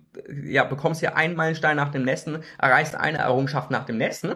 ja, 0.42 0.64
bekommst 0.64 0.98
hier 0.98 1.16
einen 1.16 1.36
Meilenstein 1.36 1.76
nach 1.76 1.90
dem 1.90 2.02
nächsten, 2.02 2.40
erreichst 2.58 2.96
eine 2.96 3.18
Errungenschaft 3.18 3.70
nach 3.70 3.84
dem 3.84 3.98
nächsten. 3.98 4.34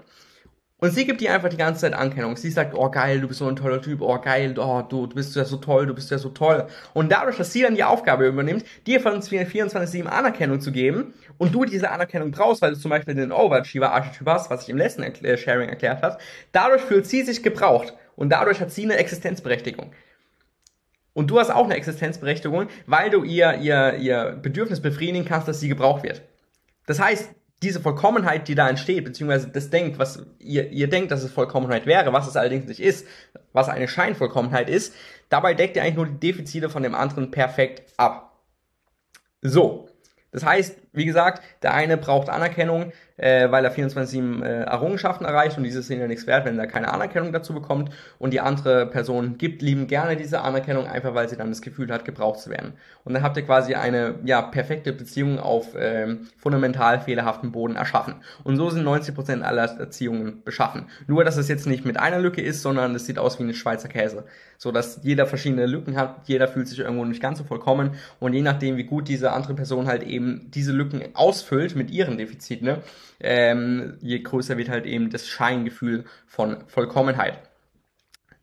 Und 0.83 0.91
sie 0.91 1.07
gibt 1.07 1.21
dir 1.21 1.33
einfach 1.33 1.49
die 1.49 1.57
ganze 1.57 1.83
Zeit 1.83 1.95
Ankennung. 1.95 2.37
Sie 2.37 2.51
sagt, 2.51 2.75
oh 2.75 2.91
geil, 2.91 3.21
du 3.21 3.29
bist 3.29 3.39
so 3.39 3.47
ein 3.47 3.55
toller 3.55 3.81
Typ, 3.81 4.01
oh 4.01 4.19
geil, 4.19 4.53
oh, 4.59 4.83
du, 4.83 5.07
du 5.07 5.15
bist 5.15 5.37
ja 5.37 5.45
so 5.45 5.59
toll, 5.59 5.87
du 5.87 5.95
bist 5.95 6.11
ja 6.11 6.19
so 6.19 6.29
toll. 6.31 6.67
Und 6.93 7.13
dadurch, 7.13 7.37
dass 7.37 7.53
sie 7.53 7.63
dann 7.63 7.77
die 7.77 7.85
Aufgabe 7.85 8.27
übernimmt, 8.27 8.65
dir 8.85 9.01
von 9.01 9.23
24-7 9.23 10.07
Anerkennung 10.07 10.61
zu 10.61 10.73
geben 10.73 11.15
und 11.39 11.55
du 11.55 11.65
diese 11.65 11.89
Anerkennung 11.89 12.33
brauchst, 12.33 12.63
weil 12.63 12.73
du 12.73 12.81
zum 12.81 12.91
Beispiel 12.91 13.15
den 13.15 13.31
Overachiever-Archetyp 13.31 14.27
hast, 14.27 14.51
was 14.51 14.65
ich 14.65 14.71
im 14.71 14.77
letzten 14.77 15.05
Erkl 15.05 15.39
Sharing 15.39 15.69
erklärt 15.69 16.03
habe, 16.03 16.19
dadurch 16.51 16.83
fühlt 16.83 17.07
sie 17.07 17.23
sich 17.23 17.45
gebraucht 17.45 17.95
und 18.17 18.31
dadurch 18.31 18.61
hat 18.61 18.73
sie 18.73 18.83
eine 18.83 18.97
Existenzberechtigung. 18.97 19.93
Und 21.13 21.31
du 21.31 21.39
hast 21.39 21.51
auch 21.51 21.67
eine 21.67 21.77
Existenzberechtigung, 21.77 22.67
weil 22.87 23.09
du 23.09 23.23
ihr, 23.23 23.55
ihr, 23.59 23.99
ihr 23.99 24.37
Bedürfnis 24.43 24.83
befriedigen 24.83 25.27
kannst, 25.27 25.47
dass 25.47 25.61
sie 25.61 25.69
gebraucht 25.69 26.03
wird. 26.03 26.23
Das 26.87 26.99
heißt, 26.99 27.31
diese 27.63 27.81
Vollkommenheit, 27.81 28.49
die 28.49 28.55
da 28.55 28.69
entsteht, 28.69 29.05
beziehungsweise 29.05 29.49
das 29.49 29.71
denkt, 29.71 29.99
was 29.99 30.27
ihr, 30.39 30.71
ihr 30.71 30.89
denkt, 30.89 31.11
dass 31.11 31.23
es 31.23 31.33
Vollkommenheit 31.33 31.87
wäre, 31.87 32.13
was 32.13 32.27
es 32.27 32.37
allerdings 32.37 32.67
nicht 32.67 32.81
ist, 32.81 33.07
was 33.53 33.69
eine 33.69 33.89
Scheinvollkommenheit 33.89 34.69
ist, 34.69 34.95
dabei 35.29 35.55
deckt 35.55 35.77
ihr 35.77 35.83
eigentlich 35.83 35.97
nur 35.97 36.07
die 36.07 36.21
Defizite 36.21 36.69
von 36.71 36.83
dem 36.83 36.95
anderen 36.95 37.31
perfekt 37.31 37.83
ab. 37.97 38.33
So. 39.41 39.89
Das 40.33 40.45
heißt, 40.45 40.79
wie 40.93 41.05
gesagt, 41.05 41.43
der 41.63 41.75
eine 41.75 41.99
braucht 41.99 42.31
Anerkennung, 42.31 42.93
äh, 43.23 43.53
weil 43.53 43.65
er 43.65 43.73
24-7 43.73 44.43
äh, 44.43 44.63
Errungenschaften 44.65 45.25
erreicht 45.25 45.57
und 45.57 45.63
diese 45.63 45.81
sind 45.81 46.01
ja 46.01 46.09
nichts 46.09 46.27
wert, 46.27 46.45
wenn 46.45 46.59
er 46.59 46.67
keine 46.67 46.93
Anerkennung 46.93 47.33
dazu 47.33 47.55
bekommt. 47.55 47.91
Und 48.19 48.33
die 48.33 48.41
andere 48.41 48.87
Person 48.87 49.39
gibt 49.39 49.63
lieben 49.63 49.87
gerne 49.87 50.17
diese 50.17 50.41
Anerkennung, 50.41 50.87
einfach 50.87 51.15
weil 51.15 51.29
sie 51.29 51.37
dann 51.37 51.49
das 51.49 51.63
Gefühl 51.63 51.93
hat, 51.93 52.05
gebraucht 52.05 52.41
zu 52.41 52.51
werden. 52.51 52.73
Und 53.05 53.15
dann 53.15 53.23
habt 53.23 53.37
ihr 53.37 53.45
quasi 53.45 53.75
eine 53.75 54.17
ja, 54.25 54.43
perfekte 54.43 54.93
Beziehung 54.93 55.39
auf 55.39 55.69
ähm, 55.79 56.27
fundamental 56.37 57.01
fehlerhaften 57.01 57.53
Boden 57.53 57.77
erschaffen. 57.77 58.17
Und 58.43 58.57
so 58.57 58.71
sind 58.71 58.85
90% 58.85 59.43
aller 59.43 59.71
Erziehungen 59.79 60.43
beschaffen. 60.45 60.87
Nur, 61.07 61.23
dass 61.23 61.37
es 61.37 61.47
jetzt 61.47 61.69
nicht 61.69 61.85
mit 61.85 62.01
einer 62.01 62.19
Lücke 62.19 62.43
ist, 62.43 62.63
sondern 62.63 62.93
es 62.97 63.07
sieht 63.07 63.21
aus 63.21 63.39
wie 63.39 63.45
eine 63.45 63.55
Schweizer 63.55 63.89
Käse. 63.89 64.25
So 64.59 64.73
dass 64.73 65.01
jeder 65.03 65.27
verschiedene 65.27 65.67
Lücken 65.67 65.97
hat, 65.97 66.23
jeder 66.27 66.49
fühlt 66.49 66.69
sich 66.69 66.81
irgendwo 66.81 67.05
nicht 67.05 67.23
ganz 67.23 67.39
so 67.39 67.45
vollkommen. 67.45 67.93
Und 68.19 68.33
je 68.33 68.43
nachdem, 68.43 68.77
wie 68.77 68.85
gut 68.85 69.07
diese 69.07 69.33
andere 69.33 69.55
Person 69.55 69.87
halt 69.87 70.03
eben 70.03 70.51
diese 70.53 70.73
Lücken 70.73 71.03
ausfüllt 71.15 71.77
mit 71.77 71.91
ihren 71.91 72.19
Defiziten, 72.19 72.67
ne, 72.67 72.79
ähm, 73.23 73.97
je 74.01 74.21
größer 74.21 74.59
wird 74.59 74.69
halt 74.69 74.85
eben 74.85 75.11
das 75.11 75.29
Scheingefühl 75.29 76.05
von 76.27 76.65
Vollkommenheit. 76.67 77.39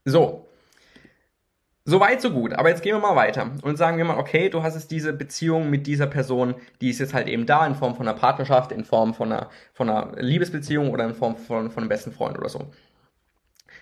So. 0.06 0.48
Soweit, 1.86 2.22
so 2.22 2.32
gut. 2.32 2.54
Aber 2.54 2.70
jetzt 2.70 2.84
gehen 2.84 2.96
wir 2.96 3.02
mal 3.02 3.16
weiter 3.16 3.52
und 3.64 3.78
sagen 3.78 3.98
wir 3.98 4.06
mal, 4.06 4.18
okay, 4.18 4.50
du 4.50 4.64
hast 4.64 4.76
jetzt 4.76 4.92
diese 4.92 5.12
Beziehung 5.12 5.70
mit 5.70 5.88
dieser 5.88 6.08
Person, 6.08 6.56
die 6.82 6.90
ist 6.90 7.00
jetzt 7.00 7.14
halt 7.14 7.28
eben 7.28 7.46
da 7.46 7.66
in 7.66 7.76
Form 7.76 7.96
von 7.96 8.08
einer 8.08 8.18
Partnerschaft, 8.18 8.72
in 8.72 8.86
Form 8.86 9.14
von 9.14 9.32
einer, 9.32 9.50
von 9.74 9.90
einer 9.90 10.22
Liebesbeziehung 10.22 10.92
oder 10.92 11.06
in 11.06 11.16
Form 11.16 11.36
von, 11.36 11.72
von 11.72 11.84
einem 11.84 11.90
besten 11.90 12.12
Freund 12.12 12.38
oder 12.38 12.50
so. 12.50 12.72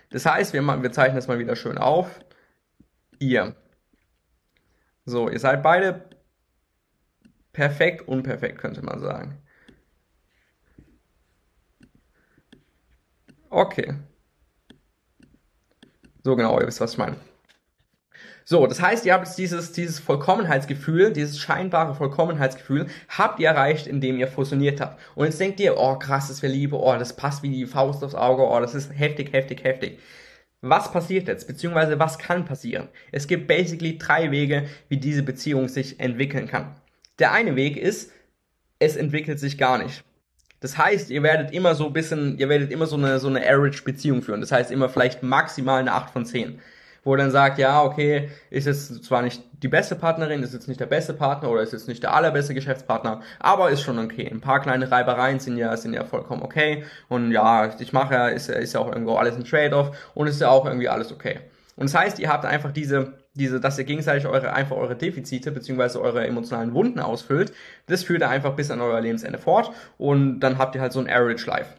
Das 0.10 0.26
heißt, 0.26 0.54
wir, 0.54 0.62
wir 0.62 0.92
zeichnen 0.92 1.18
das 1.18 1.28
mal 1.28 1.40
wieder 1.40 1.56
schön 1.56 1.78
auf. 1.78 2.20
Ihr. 3.20 3.56
So, 5.06 5.30
ihr 5.30 5.40
seid 5.40 5.62
beide 5.62 6.06
perfekt, 7.52 8.08
unperfekt, 8.08 8.60
könnte 8.60 8.84
man 8.84 9.00
sagen. 9.02 9.42
Okay. 13.58 13.96
So 16.24 16.36
genau, 16.36 16.60
ihr 16.60 16.68
wisst, 16.68 16.80
was 16.80 16.92
ich 16.92 17.00
meine. 17.00 17.16
So, 18.46 18.68
das 18.68 18.80
heißt, 18.80 19.04
ihr 19.08 19.14
habt 19.16 19.26
jetzt 19.26 19.40
dieses, 19.40 19.72
dieses 19.72 19.98
Vollkommenheitsgefühl, 19.98 21.12
dieses 21.12 21.40
scheinbare 21.40 21.96
Vollkommenheitsgefühl, 21.96 22.86
habt 23.10 23.40
ihr 23.40 23.48
erreicht, 23.48 23.88
indem 23.88 24.20
ihr 24.20 24.28
fusioniert 24.28 24.80
habt. 24.80 25.02
Und 25.16 25.26
jetzt 25.26 25.40
denkt 25.40 25.60
ihr, 25.60 25.76
oh 25.76 25.98
krass, 25.98 26.28
das 26.28 26.44
wäre 26.44 26.54
Liebe, 26.54 26.80
oh, 26.80 26.96
das 27.00 27.16
passt 27.16 27.42
wie 27.42 27.50
die 27.50 27.66
Faust 27.66 28.04
aufs 28.04 28.14
Auge, 28.14 28.44
oh, 28.44 28.60
das 28.60 28.76
ist 28.76 28.92
heftig, 28.96 29.34
heftig, 29.34 29.64
heftig. 29.64 29.98
Was 30.62 30.92
passiert 30.92 31.28
jetzt, 31.28 31.48
beziehungsweise 31.48 31.98
was 31.98 32.20
kann 32.20 32.46
passieren? 32.46 32.90
Es 33.12 33.26
gibt 33.26 33.48
basically 33.48 33.98
drei 33.98 34.30
Wege, 34.30 34.68
wie 34.88 34.98
diese 34.98 35.24
Beziehung 35.24 35.68
sich 35.68 36.00
entwickeln 36.00 36.48
kann. 36.48 36.76
Der 37.18 37.32
eine 37.32 37.56
Weg 37.56 37.76
ist, 37.76 38.12
es 38.78 38.96
entwickelt 38.98 39.40
sich 39.40 39.58
gar 39.58 39.80
nicht. 39.80 40.04
Das 40.60 40.78
heißt, 40.78 41.10
ihr 41.12 41.24
werdet 41.24 41.52
immer 41.52 41.76
so 41.76 41.88
ein 41.88 41.94
bisschen, 41.94 42.38
ihr 42.38 42.50
werdet 42.50 42.72
immer 42.72 42.88
so 42.88 42.96
eine, 42.96 43.20
so 43.20 43.28
eine 43.28 43.42
average 43.42 43.84
Beziehung 43.84 44.22
führen. 44.22 44.42
Das 44.42 44.52
heißt 44.52 44.72
immer 44.72 44.90
vielleicht 44.90 45.24
maximal 45.24 45.80
eine 45.80 45.94
8 45.94 46.12
von 46.12 46.26
10 46.26 46.60
wo 47.08 47.14
er 47.14 47.20
dann 47.20 47.32
sagt, 47.32 47.58
ja, 47.58 47.82
okay, 47.84 48.30
ist 48.50 48.68
jetzt 48.68 49.06
zwar 49.06 49.22
nicht 49.22 49.42
die 49.64 49.70
beste 49.70 49.96
Partnerin, 49.96 50.44
ist 50.44 50.54
jetzt 50.54 50.68
nicht 50.68 50.82
der 50.82 50.88
beste 50.88 51.14
Partner 51.14 51.50
oder 51.50 51.62
ist 51.62 51.72
jetzt 51.72 51.88
nicht 51.88 52.04
der 52.04 52.14
allerbeste 52.14 52.54
Geschäftspartner, 52.54 53.22
aber 53.40 53.70
ist 53.70 53.82
schon 53.82 53.98
okay. 53.98 54.30
Ein 54.30 54.42
paar 54.42 54.60
kleine 54.60 54.92
Reibereien 54.92 55.40
sind 55.40 55.56
ja, 55.56 55.76
sind 55.78 55.94
ja 55.94 56.04
vollkommen 56.04 56.44
okay. 56.44 56.84
Und 57.08 57.32
ja, 57.32 57.74
ich 57.80 57.94
mache 57.94 58.14
ja, 58.14 58.28
ist, 58.28 58.50
ist 58.50 58.74
ja 58.74 58.82
auch 58.82 58.92
irgendwo 58.92 59.16
alles 59.16 59.38
ein 59.38 59.46
Trade-off 59.46 59.96
und 60.16 60.28
ist 60.28 60.42
ja 60.42 60.50
auch 60.50 60.66
irgendwie 60.66 60.90
alles 60.90 61.14
okay. 61.14 61.40
Und 61.78 61.90
das 61.90 61.96
heißt, 61.96 62.20
ihr 62.20 62.28
habt 62.28 62.44
einfach 62.44 62.74
diese, 62.74 63.14
diese, 63.38 63.60
dass 63.60 63.78
ihr 63.78 63.86
gegenseitig 63.86 64.28
eure, 64.28 64.54
einfach 64.54 64.76
eure 64.76 64.96
Defizite 64.96 65.52
beziehungsweise 65.52 66.02
eure 66.02 66.26
emotionalen 66.26 66.74
Wunden 66.74 67.00
ausfüllt. 67.00 67.54
Das 67.86 68.04
führt 68.04 68.22
ihr 68.22 68.30
einfach 68.30 68.56
bis 68.56 68.72
an 68.72 68.82
euer 68.82 69.00
Lebensende 69.00 69.38
fort 69.38 69.72
und 69.98 70.40
dann 70.40 70.58
habt 70.58 70.76
ihr 70.76 70.82
halt 70.82 70.92
so 70.92 71.00
ein 71.00 71.10
Average 71.10 71.46
Life. 71.48 71.74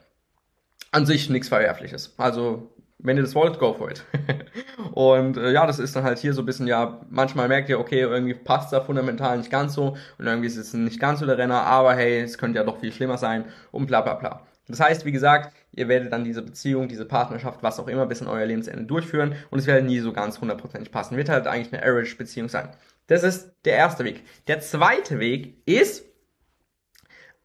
An 0.90 1.04
sich 1.04 1.28
nichts 1.28 1.48
Verwerfliches. 1.48 2.14
Also 2.16 2.70
wenn 2.98 3.16
ihr 3.16 3.22
das 3.22 3.34
wollt, 3.34 3.58
go 3.58 3.74
for 3.74 3.90
it. 3.90 4.04
und 4.92 5.36
äh, 5.36 5.52
ja, 5.52 5.66
das 5.66 5.78
ist 5.78 5.94
dann 5.94 6.04
halt 6.04 6.18
hier 6.18 6.34
so 6.34 6.42
ein 6.42 6.46
bisschen, 6.46 6.66
ja, 6.66 7.00
manchmal 7.10 7.48
merkt 7.48 7.68
ihr, 7.68 7.78
okay, 7.78 8.00
irgendwie 8.00 8.34
passt 8.34 8.72
da 8.72 8.80
fundamental 8.80 9.38
nicht 9.38 9.50
ganz 9.50 9.74
so 9.74 9.96
und 10.18 10.26
irgendwie 10.26 10.48
ist 10.48 10.56
es 10.56 10.74
nicht 10.74 10.98
ganz 10.98 11.20
so 11.20 11.26
der 11.26 11.38
Renner, 11.38 11.62
aber 11.62 11.94
hey, 11.94 12.20
es 12.20 12.38
könnte 12.38 12.58
ja 12.58 12.64
doch 12.64 12.80
viel 12.80 12.92
schlimmer 12.92 13.18
sein 13.18 13.44
und 13.70 13.86
bla 13.86 14.00
bla 14.00 14.14
bla. 14.14 14.47
Das 14.68 14.80
heißt, 14.80 15.04
wie 15.04 15.12
gesagt, 15.12 15.54
ihr 15.72 15.88
werdet 15.88 16.12
dann 16.12 16.24
diese 16.24 16.42
Beziehung, 16.42 16.88
diese 16.88 17.06
Partnerschaft, 17.06 17.62
was 17.62 17.80
auch 17.80 17.88
immer, 17.88 18.06
bis 18.06 18.20
in 18.20 18.26
euer 18.26 18.46
Lebensende 18.46 18.84
durchführen 18.84 19.34
und 19.50 19.58
es 19.58 19.66
wird 19.66 19.84
nie 19.84 20.00
so 20.00 20.12
ganz 20.12 20.40
hundertprozentig 20.40 20.90
passen. 20.90 21.16
Wird 21.16 21.30
halt 21.30 21.46
eigentlich 21.46 21.72
eine 21.72 21.82
Average-Beziehung 21.82 22.48
sein. 22.48 22.68
Das 23.06 23.22
ist 23.22 23.52
der 23.64 23.76
erste 23.76 24.04
Weg. 24.04 24.22
Der 24.46 24.60
zweite 24.60 25.18
Weg 25.18 25.56
ist, 25.66 26.04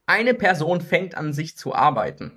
eine 0.06 0.34
Person 0.34 0.82
fängt 0.82 1.16
an, 1.16 1.32
sich 1.32 1.56
zu 1.56 1.74
arbeiten. 1.74 2.32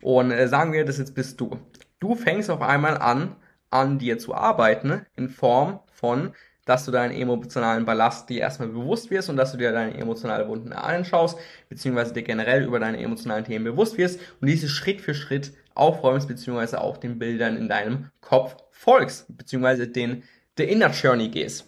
Und 0.00 0.30
äh, 0.30 0.46
sagen 0.48 0.72
wir, 0.72 0.84
das 0.84 0.98
jetzt 0.98 1.14
bist 1.14 1.40
du. 1.40 1.58
Du 1.98 2.14
fängst 2.14 2.50
auf 2.50 2.62
einmal 2.62 2.98
an, 2.98 3.34
an 3.70 3.98
dir 3.98 4.18
zu 4.18 4.34
arbeiten, 4.34 5.04
in 5.16 5.28
Form 5.28 5.80
von, 5.92 6.34
dass 6.64 6.84
du 6.84 6.90
deinen 6.90 7.14
emotionalen 7.14 7.84
Ballast 7.84 8.28
dir 8.30 8.40
erstmal 8.40 8.68
bewusst 8.68 9.10
wirst 9.10 9.28
und 9.28 9.36
dass 9.36 9.52
du 9.52 9.58
dir 9.58 9.72
deine 9.72 9.96
emotionalen 9.96 10.48
Wunden 10.48 10.72
anschaust, 10.72 11.38
beziehungsweise 11.68 12.14
dir 12.14 12.22
generell 12.22 12.64
über 12.64 12.80
deine 12.80 13.00
emotionalen 13.00 13.44
Themen 13.44 13.64
bewusst 13.64 13.98
wirst 13.98 14.18
und 14.40 14.48
diese 14.48 14.68
Schritt 14.68 15.00
für 15.00 15.14
Schritt 15.14 15.52
aufräumst, 15.74 16.28
beziehungsweise 16.28 16.80
auch 16.80 16.96
den 16.96 17.18
Bildern 17.18 17.56
in 17.56 17.68
deinem 17.68 18.10
Kopf 18.20 18.56
folgst, 18.70 19.26
beziehungsweise 19.36 19.88
den 19.88 20.22
The 20.56 20.64
Inner 20.64 20.90
Journey 20.90 21.28
gehst. 21.28 21.66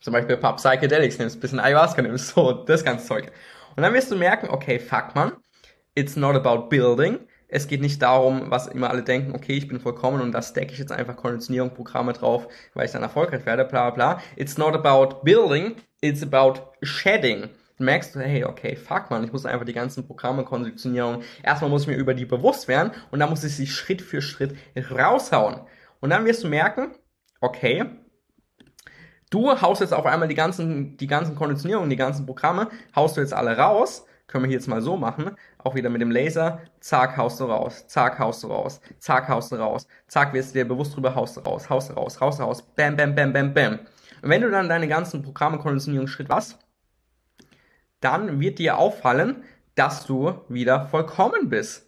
Zum 0.00 0.12
Beispiel 0.12 0.36
ein 0.36 0.40
paar 0.40 0.56
Psychedelics 0.56 1.18
nimmst, 1.18 1.40
bisschen 1.40 1.58
Ayahuasca 1.58 2.02
nimmst, 2.02 2.28
so 2.28 2.52
das 2.52 2.84
ganze 2.84 3.06
Zeug. 3.06 3.32
Und 3.76 3.82
dann 3.82 3.94
wirst 3.94 4.10
du 4.10 4.16
merken, 4.16 4.48
okay, 4.48 4.78
fuck 4.78 5.14
man, 5.14 5.32
it's 5.94 6.16
not 6.16 6.36
about 6.36 6.68
building, 6.68 7.18
es 7.48 7.66
geht 7.66 7.80
nicht 7.80 8.02
darum, 8.02 8.50
was 8.50 8.66
immer 8.66 8.90
alle 8.90 9.02
denken, 9.02 9.34
okay, 9.34 9.54
ich 9.54 9.68
bin 9.68 9.80
vollkommen 9.80 10.20
und 10.20 10.32
da 10.32 10.42
stacke 10.42 10.72
ich 10.72 10.78
jetzt 10.78 10.92
einfach 10.92 11.16
Konditionierung, 11.16 11.72
Programme 11.72 12.12
drauf, 12.12 12.46
weil 12.74 12.86
ich 12.86 12.92
dann 12.92 13.02
erfolgreich 13.02 13.46
werde, 13.46 13.64
bla 13.64 13.90
bla. 13.90 14.20
It's 14.36 14.58
not 14.58 14.74
about 14.74 15.22
building, 15.24 15.76
it's 16.00 16.22
about 16.22 16.60
shedding. 16.82 17.48
Merkst 17.78 18.14
du, 18.14 18.20
hey, 18.20 18.44
okay, 18.44 18.76
fuck 18.76 19.10
man, 19.10 19.24
ich 19.24 19.32
muss 19.32 19.46
einfach 19.46 19.64
die 19.64 19.72
ganzen 19.72 20.06
Programme, 20.06 20.44
Konditionierung, 20.44 21.22
erstmal 21.42 21.70
muss 21.70 21.82
ich 21.82 21.88
mir 21.88 21.96
über 21.96 22.12
die 22.12 22.26
bewusst 22.26 22.68
werden 22.68 22.92
und 23.10 23.20
dann 23.20 23.30
muss 23.30 23.44
ich 23.44 23.54
sie 23.54 23.66
Schritt 23.68 24.02
für 24.02 24.20
Schritt 24.20 24.56
raushauen. 24.76 25.60
Und 26.00 26.10
dann 26.10 26.24
wirst 26.26 26.44
du 26.44 26.48
merken, 26.48 26.92
okay, 27.40 27.84
du 29.30 29.60
haust 29.60 29.80
jetzt 29.80 29.94
auf 29.94 30.06
einmal 30.06 30.28
die 30.28 30.34
ganzen, 30.34 30.96
die 30.96 31.06
ganzen 31.06 31.34
Konditionierungen, 31.36 31.88
die 31.88 31.96
ganzen 31.96 32.26
Programme, 32.26 32.68
haust 32.94 33.16
du 33.16 33.20
jetzt 33.20 33.32
alle 33.32 33.56
raus 33.56 34.04
können 34.28 34.44
wir 34.44 34.48
hier 34.48 34.58
jetzt 34.58 34.68
mal 34.68 34.82
so 34.82 34.96
machen. 34.96 35.32
Auch 35.58 35.74
wieder 35.74 35.90
mit 35.90 36.00
dem 36.00 36.10
Laser. 36.10 36.60
Zack, 36.80 37.16
haust 37.16 37.40
du 37.40 37.46
raus. 37.46 37.86
Zack, 37.88 38.18
haust 38.18 38.44
du 38.44 38.48
raus. 38.48 38.80
Zack, 38.98 39.28
haust 39.28 39.50
du 39.50 39.56
raus. 39.56 39.88
Zack, 40.06 40.32
wirst 40.34 40.54
du 40.54 40.58
dir 40.60 40.68
bewusst 40.68 40.94
drüber, 40.94 41.14
haust 41.14 41.36
du 41.36 41.40
raus. 41.40 41.68
Haust 41.68 41.90
du 41.90 41.94
raus. 41.94 42.20
Haust 42.20 42.40
raus. 42.40 42.62
Bam, 42.76 42.96
bam, 42.96 43.14
bam, 43.14 43.32
bam, 43.32 43.52
bam. 43.52 43.78
Und 44.22 44.30
wenn 44.30 44.42
du 44.42 44.50
dann 44.50 44.68
deine 44.68 44.86
ganzen 44.86 45.22
Programme, 45.22 45.58
Konditionierungsschritt 45.58 46.28
was, 46.28 46.58
dann 48.00 48.38
wird 48.38 48.58
dir 48.58 48.78
auffallen, 48.78 49.42
dass 49.74 50.06
du 50.06 50.34
wieder 50.48 50.86
vollkommen 50.88 51.48
bist 51.48 51.87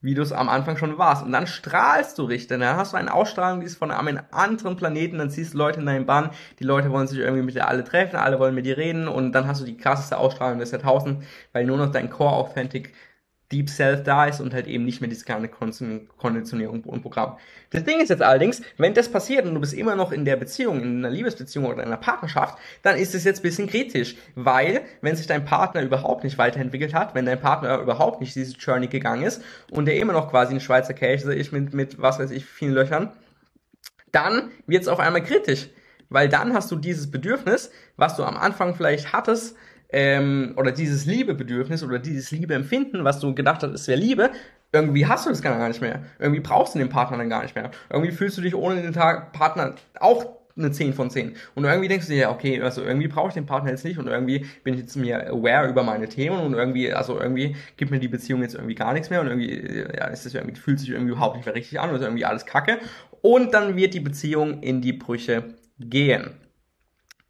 wie 0.00 0.14
du 0.14 0.22
es 0.22 0.32
am 0.32 0.48
Anfang 0.48 0.76
schon 0.76 0.98
warst. 0.98 1.24
Und 1.24 1.32
dann 1.32 1.46
strahlst 1.46 2.18
du 2.18 2.24
richtig. 2.24 2.48
Dann 2.48 2.76
hast 2.76 2.92
du 2.92 2.96
eine 2.96 3.12
Ausstrahlung, 3.12 3.60
die 3.60 3.66
ist 3.66 3.78
von 3.78 3.90
einem 3.90 4.20
anderen 4.30 4.76
Planeten. 4.76 5.18
Dann 5.18 5.30
siehst 5.30 5.54
du 5.54 5.58
Leute 5.58 5.80
in 5.80 5.86
deinem 5.86 6.06
Bann. 6.06 6.30
Die 6.58 6.64
Leute 6.64 6.90
wollen 6.90 7.08
sich 7.08 7.18
irgendwie 7.18 7.42
mit 7.42 7.54
dir 7.54 7.68
alle 7.68 7.84
treffen. 7.84 8.16
Alle 8.16 8.38
wollen 8.38 8.54
mit 8.54 8.66
dir 8.66 8.76
reden. 8.76 9.08
Und 9.08 9.32
dann 9.32 9.46
hast 9.46 9.60
du 9.60 9.64
die 9.64 9.76
krasseste 9.76 10.18
Ausstrahlung 10.18 10.58
des 10.58 10.70
Jahrtausends, 10.70 11.26
weil 11.52 11.64
nur 11.64 11.78
noch 11.78 11.90
dein 11.90 12.10
Core 12.10 12.34
Authentic 12.34 12.92
Deep 13.50 13.70
Self 13.70 14.02
da 14.02 14.26
ist 14.26 14.40
und 14.40 14.52
halt 14.52 14.66
eben 14.66 14.84
nicht 14.84 15.00
mehr 15.00 15.08
diese 15.08 15.24
kleine 15.24 15.48
Konditionierung 15.48 16.82
und 16.84 17.00
Programm. 17.00 17.38
Das 17.70 17.84
Ding 17.84 18.00
ist 18.00 18.10
jetzt 18.10 18.22
allerdings, 18.22 18.60
wenn 18.76 18.92
das 18.92 19.10
passiert 19.10 19.46
und 19.46 19.54
du 19.54 19.60
bist 19.60 19.72
immer 19.72 19.96
noch 19.96 20.12
in 20.12 20.26
der 20.26 20.36
Beziehung, 20.36 20.80
in 20.82 20.98
einer 20.98 21.10
Liebesbeziehung 21.10 21.64
oder 21.64 21.82
in 21.82 21.88
einer 21.88 21.96
Partnerschaft, 21.96 22.58
dann 22.82 22.96
ist 22.96 23.14
es 23.14 23.24
jetzt 23.24 23.40
ein 23.40 23.42
bisschen 23.42 23.68
kritisch, 23.68 24.16
weil 24.34 24.82
wenn 25.00 25.16
sich 25.16 25.26
dein 25.26 25.46
Partner 25.46 25.82
überhaupt 25.82 26.24
nicht 26.24 26.36
weiterentwickelt 26.36 26.92
hat, 26.92 27.14
wenn 27.14 27.24
dein 27.24 27.40
Partner 27.40 27.80
überhaupt 27.80 28.20
nicht 28.20 28.34
diese 28.34 28.56
Journey 28.56 28.88
gegangen 28.88 29.22
ist 29.22 29.42
und 29.70 29.86
der 29.86 29.96
immer 29.96 30.12
noch 30.12 30.30
quasi 30.30 30.54
ein 30.54 30.60
Schweizer 30.60 30.94
Käse 30.94 31.34
ist 31.34 31.52
mit, 31.52 31.72
mit 31.72 32.00
was 32.00 32.18
weiß 32.18 32.30
ich, 32.30 32.44
vielen 32.44 32.74
Löchern, 32.74 33.12
dann 34.12 34.50
wird 34.66 34.82
es 34.82 34.88
auf 34.88 35.00
einmal 35.00 35.22
kritisch, 35.22 35.68
weil 36.10 36.28
dann 36.28 36.52
hast 36.52 36.70
du 36.70 36.76
dieses 36.76 37.10
Bedürfnis, 37.10 37.70
was 37.96 38.16
du 38.16 38.24
am 38.24 38.36
Anfang 38.36 38.74
vielleicht 38.74 39.12
hattest, 39.12 39.56
ähm, 39.90 40.54
oder 40.56 40.72
dieses 40.72 41.06
Liebebedürfnis 41.06 41.82
oder 41.82 41.98
dieses 41.98 42.30
Liebeempfinden, 42.30 43.04
was 43.04 43.20
du 43.20 43.34
gedacht 43.34 43.62
hast, 43.62 43.72
es 43.72 43.88
wäre 43.88 43.98
Liebe, 43.98 44.30
irgendwie 44.72 45.06
hast 45.06 45.26
du 45.26 45.30
das 45.30 45.40
gar 45.40 45.66
nicht 45.66 45.80
mehr. 45.80 46.02
Irgendwie 46.18 46.40
brauchst 46.40 46.74
du 46.74 46.78
den 46.78 46.90
Partner 46.90 47.16
dann 47.16 47.30
gar 47.30 47.42
nicht 47.42 47.54
mehr. 47.54 47.70
Irgendwie 47.90 48.12
fühlst 48.12 48.36
du 48.36 48.42
dich 48.42 48.54
ohne 48.54 48.82
den 48.82 48.92
Tag 48.92 49.32
Partner 49.32 49.74
auch 49.98 50.38
eine 50.58 50.72
10 50.72 50.92
von 50.92 51.08
10. 51.08 51.34
Und 51.54 51.64
irgendwie 51.64 51.88
denkst 51.88 52.06
du 52.06 52.12
dir, 52.12 52.30
okay, 52.30 52.60
also 52.60 52.82
irgendwie 52.82 53.08
brauche 53.08 53.28
ich 53.28 53.34
den 53.34 53.46
Partner 53.46 53.70
jetzt 53.70 53.84
nicht 53.84 53.98
und 53.98 54.08
irgendwie 54.08 54.44
bin 54.64 54.74
ich 54.74 54.80
jetzt 54.80 54.96
mir 54.96 55.30
aware 55.30 55.68
über 55.68 55.84
meine 55.84 56.08
Themen 56.08 56.40
und 56.40 56.54
irgendwie, 56.54 56.92
also 56.92 57.18
irgendwie 57.18 57.56
gibt 57.76 57.90
mir 57.90 58.00
die 58.00 58.08
Beziehung 58.08 58.42
jetzt 58.42 58.54
irgendwie 58.54 58.74
gar 58.74 58.92
nichts 58.92 59.08
mehr 59.08 59.20
und 59.20 59.28
irgendwie, 59.28 59.54
ja, 59.96 60.06
ist 60.08 60.26
das 60.26 60.34
irgendwie, 60.34 60.56
fühlt 60.56 60.80
sich 60.80 60.90
irgendwie 60.90 61.12
überhaupt 61.12 61.36
nicht 61.36 61.46
mehr 61.46 61.54
richtig 61.54 61.80
an 61.80 61.90
oder 61.90 61.98
ist 61.98 62.04
irgendwie 62.04 62.24
alles 62.24 62.44
kacke. 62.44 62.78
Und 63.22 63.54
dann 63.54 63.76
wird 63.76 63.94
die 63.94 64.00
Beziehung 64.00 64.62
in 64.62 64.80
die 64.80 64.92
Brüche 64.92 65.54
gehen 65.78 66.34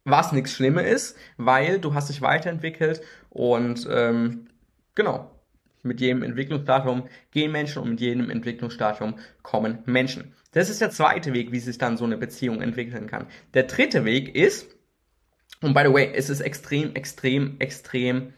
was 0.09 0.31
nichts 0.31 0.53
Schlimmes 0.53 0.85
ist, 0.85 1.17
weil 1.37 1.79
du 1.79 1.93
hast 1.93 2.09
dich 2.09 2.21
weiterentwickelt 2.21 3.01
und 3.29 3.87
ähm, 3.91 4.47
genau, 4.95 5.31
mit 5.83 6.01
jedem 6.01 6.23
Entwicklungsstadium 6.23 7.07
gehen 7.31 7.51
Menschen 7.51 7.81
und 7.81 7.91
mit 7.91 8.01
jedem 8.01 8.29
Entwicklungsstadium 8.29 9.15
kommen 9.41 9.79
Menschen. 9.85 10.33
Das 10.51 10.69
ist 10.69 10.81
der 10.81 10.89
zweite 10.89 11.33
Weg, 11.33 11.51
wie 11.51 11.59
sich 11.59 11.77
dann 11.77 11.97
so 11.97 12.05
eine 12.05 12.17
Beziehung 12.17 12.61
entwickeln 12.61 13.07
kann. 13.07 13.27
Der 13.53 13.63
dritte 13.63 14.03
Weg 14.03 14.35
ist, 14.35 14.75
und 15.61 15.73
by 15.73 15.83
the 15.85 15.93
way, 15.93 16.11
es 16.13 16.29
ist 16.29 16.41
extrem, 16.41 16.95
extrem, 16.95 17.59
extrem 17.59 18.33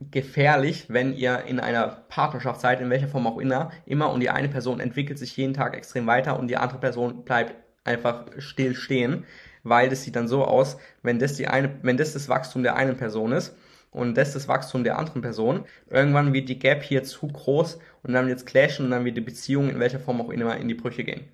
gefährlich, 0.00 0.86
wenn 0.88 1.14
ihr 1.14 1.44
in 1.44 1.58
einer 1.58 1.88
Partnerschaft 2.08 2.60
seid, 2.60 2.80
in 2.80 2.90
welcher 2.90 3.08
Form 3.08 3.26
auch 3.26 3.38
immer, 3.38 3.70
immer 3.86 4.12
und 4.12 4.20
die 4.20 4.30
eine 4.30 4.48
Person 4.48 4.80
entwickelt 4.80 5.18
sich 5.18 5.36
jeden 5.36 5.54
Tag 5.54 5.74
extrem 5.76 6.06
weiter 6.06 6.38
und 6.38 6.48
die 6.48 6.56
andere 6.56 6.78
Person 6.78 7.24
bleibt 7.24 7.54
einfach 7.84 8.26
still 8.38 8.74
stehen 8.74 9.24
weil 9.68 9.88
das 9.88 10.02
sieht 10.02 10.16
dann 10.16 10.28
so 10.28 10.44
aus, 10.44 10.78
wenn 11.02 11.18
das 11.18 11.34
die 11.34 11.48
eine, 11.48 11.70
wenn 11.82 11.96
das 11.96 12.12
das 12.12 12.28
Wachstum 12.28 12.62
der 12.62 12.76
einen 12.76 12.96
Person 12.96 13.32
ist 13.32 13.56
und 13.90 14.16
das 14.16 14.32
das 14.32 14.48
Wachstum 14.48 14.84
der 14.84 14.98
anderen 14.98 15.22
Person, 15.22 15.64
irgendwann 15.90 16.32
wird 16.32 16.48
die 16.48 16.58
Gap 16.58 16.82
hier 16.82 17.02
zu 17.02 17.26
groß 17.26 17.78
und 18.02 18.12
dann 18.12 18.28
wird 18.28 18.38
es 18.38 18.46
clashen 18.46 18.84
und 18.84 18.90
dann 18.92 19.04
wird 19.04 19.16
die 19.16 19.22
Beziehung 19.22 19.68
in 19.70 19.80
welcher 19.80 20.00
Form 20.00 20.20
auch 20.20 20.30
immer 20.30 20.56
in 20.56 20.68
die 20.68 20.74
Brüche 20.74 21.04
gehen. 21.04 21.24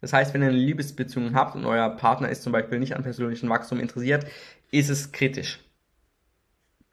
Das 0.00 0.12
heißt, 0.12 0.32
wenn 0.34 0.42
ihr 0.42 0.48
eine 0.48 0.56
Liebesbeziehung 0.56 1.34
habt 1.34 1.56
und 1.56 1.64
euer 1.64 1.90
Partner 1.90 2.28
ist 2.28 2.42
zum 2.42 2.52
Beispiel 2.52 2.78
nicht 2.78 2.94
an 2.94 3.02
persönlichem 3.02 3.48
Wachstum 3.48 3.80
interessiert, 3.80 4.26
ist 4.70 4.90
es 4.90 5.12
kritisch. 5.12 5.60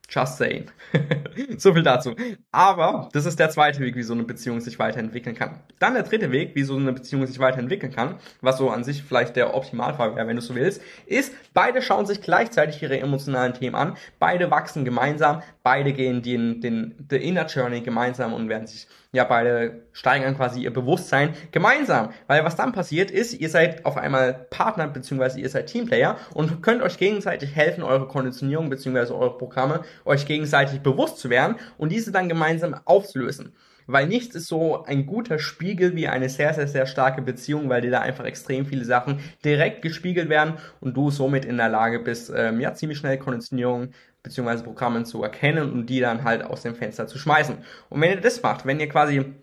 Just 0.09 0.37
saying. 0.37 0.69
so 1.57 1.73
viel 1.73 1.83
dazu. 1.83 2.15
Aber 2.51 3.09
das 3.13 3.25
ist 3.25 3.39
der 3.39 3.49
zweite 3.49 3.79
Weg, 3.79 3.95
wie 3.95 4.03
so 4.03 4.13
eine 4.13 4.23
Beziehung 4.23 4.61
sich 4.61 4.79
weiterentwickeln 4.79 5.35
kann. 5.35 5.59
Dann 5.79 5.93
der 5.93 6.03
dritte 6.03 6.31
Weg, 6.31 6.55
wie 6.55 6.63
so 6.63 6.75
eine 6.75 6.93
Beziehung 6.93 7.25
sich 7.25 7.39
weiterentwickeln 7.39 7.93
kann, 7.93 8.15
was 8.41 8.57
so 8.57 8.69
an 8.69 8.83
sich 8.83 9.03
vielleicht 9.03 9.35
der 9.35 9.55
Optimalfall 9.55 10.15
wäre, 10.15 10.27
wenn 10.27 10.35
du 10.35 10.41
so 10.41 10.55
willst, 10.55 10.81
ist, 11.05 11.33
beide 11.53 11.81
schauen 11.81 12.05
sich 12.05 12.21
gleichzeitig 12.21 12.81
ihre 12.81 12.99
emotionalen 12.99 13.53
Themen 13.53 13.75
an, 13.75 13.97
beide 14.19 14.51
wachsen 14.51 14.85
gemeinsam, 14.85 15.41
beide 15.65 15.93
gehen 15.93 16.21
den, 16.21 16.61
den, 16.61 16.93
the 17.09 17.17
inner 17.17 17.47
journey 17.47 17.81
gemeinsam 17.81 18.33
und 18.33 18.49
werden 18.49 18.67
sich, 18.67 18.87
ja, 19.11 19.23
beide 19.23 19.87
steigern 19.93 20.37
quasi 20.37 20.61
ihr 20.61 20.71
Bewusstsein 20.71 21.33
gemeinsam. 21.51 22.09
Weil 22.27 22.45
was 22.45 22.55
dann 22.55 22.71
passiert 22.71 23.09
ist, 23.09 23.33
ihr 23.33 23.49
seid 23.49 23.83
auf 23.83 23.97
einmal 23.97 24.45
Partner, 24.51 24.87
beziehungsweise 24.87 25.39
ihr 25.39 25.49
seid 25.49 25.65
Teamplayer 25.65 26.17
und 26.35 26.61
könnt 26.61 26.83
euch 26.83 26.99
gegenseitig 26.99 27.55
helfen, 27.55 27.83
eure 27.83 28.07
Konditionierung, 28.07 28.69
beziehungsweise 28.69 29.17
eure 29.17 29.39
Programme 29.39 29.81
euch 30.05 30.27
gegenseitig 30.27 30.81
bewusst 30.81 31.17
zu 31.17 31.31
werden 31.31 31.55
und 31.79 31.91
diese 31.91 32.11
dann 32.11 32.29
gemeinsam 32.29 32.75
aufzulösen. 32.85 33.55
Weil 33.87 34.05
nichts 34.05 34.35
ist 34.35 34.47
so 34.47 34.83
ein 34.83 35.07
guter 35.07 35.39
Spiegel 35.39 35.95
wie 35.95 36.07
eine 36.07 36.29
sehr, 36.29 36.53
sehr, 36.53 36.67
sehr 36.67 36.85
starke 36.85 37.23
Beziehung, 37.23 37.69
weil 37.69 37.81
dir 37.81 37.91
da 37.91 38.01
einfach 38.01 38.25
extrem 38.25 38.67
viele 38.67 38.85
Sachen 38.85 39.19
direkt 39.43 39.81
gespiegelt 39.81 40.29
werden 40.29 40.55
und 40.79 40.95
du 40.95 41.09
somit 41.09 41.43
in 41.43 41.57
der 41.57 41.69
Lage 41.69 41.99
bist, 41.99 42.31
ähm, 42.35 42.59
ja, 42.59 42.73
ziemlich 42.75 42.99
schnell 42.99 43.17
Konditionierung 43.17 43.89
bzw. 44.25 44.63
Programme 44.63 45.03
zu 45.05 45.23
erkennen 45.23 45.71
und 45.71 45.85
die 45.87 46.01
dann 46.01 46.23
halt 46.23 46.43
aus 46.43 46.61
dem 46.61 46.75
Fenster 46.75 47.07
zu 47.07 47.17
schmeißen. 47.17 47.57
Und 47.89 48.01
wenn 48.01 48.11
ihr 48.11 48.21
das 48.21 48.41
macht, 48.43 48.65
wenn 48.65 48.79
ihr 48.79 48.89
quasi, 48.89 49.33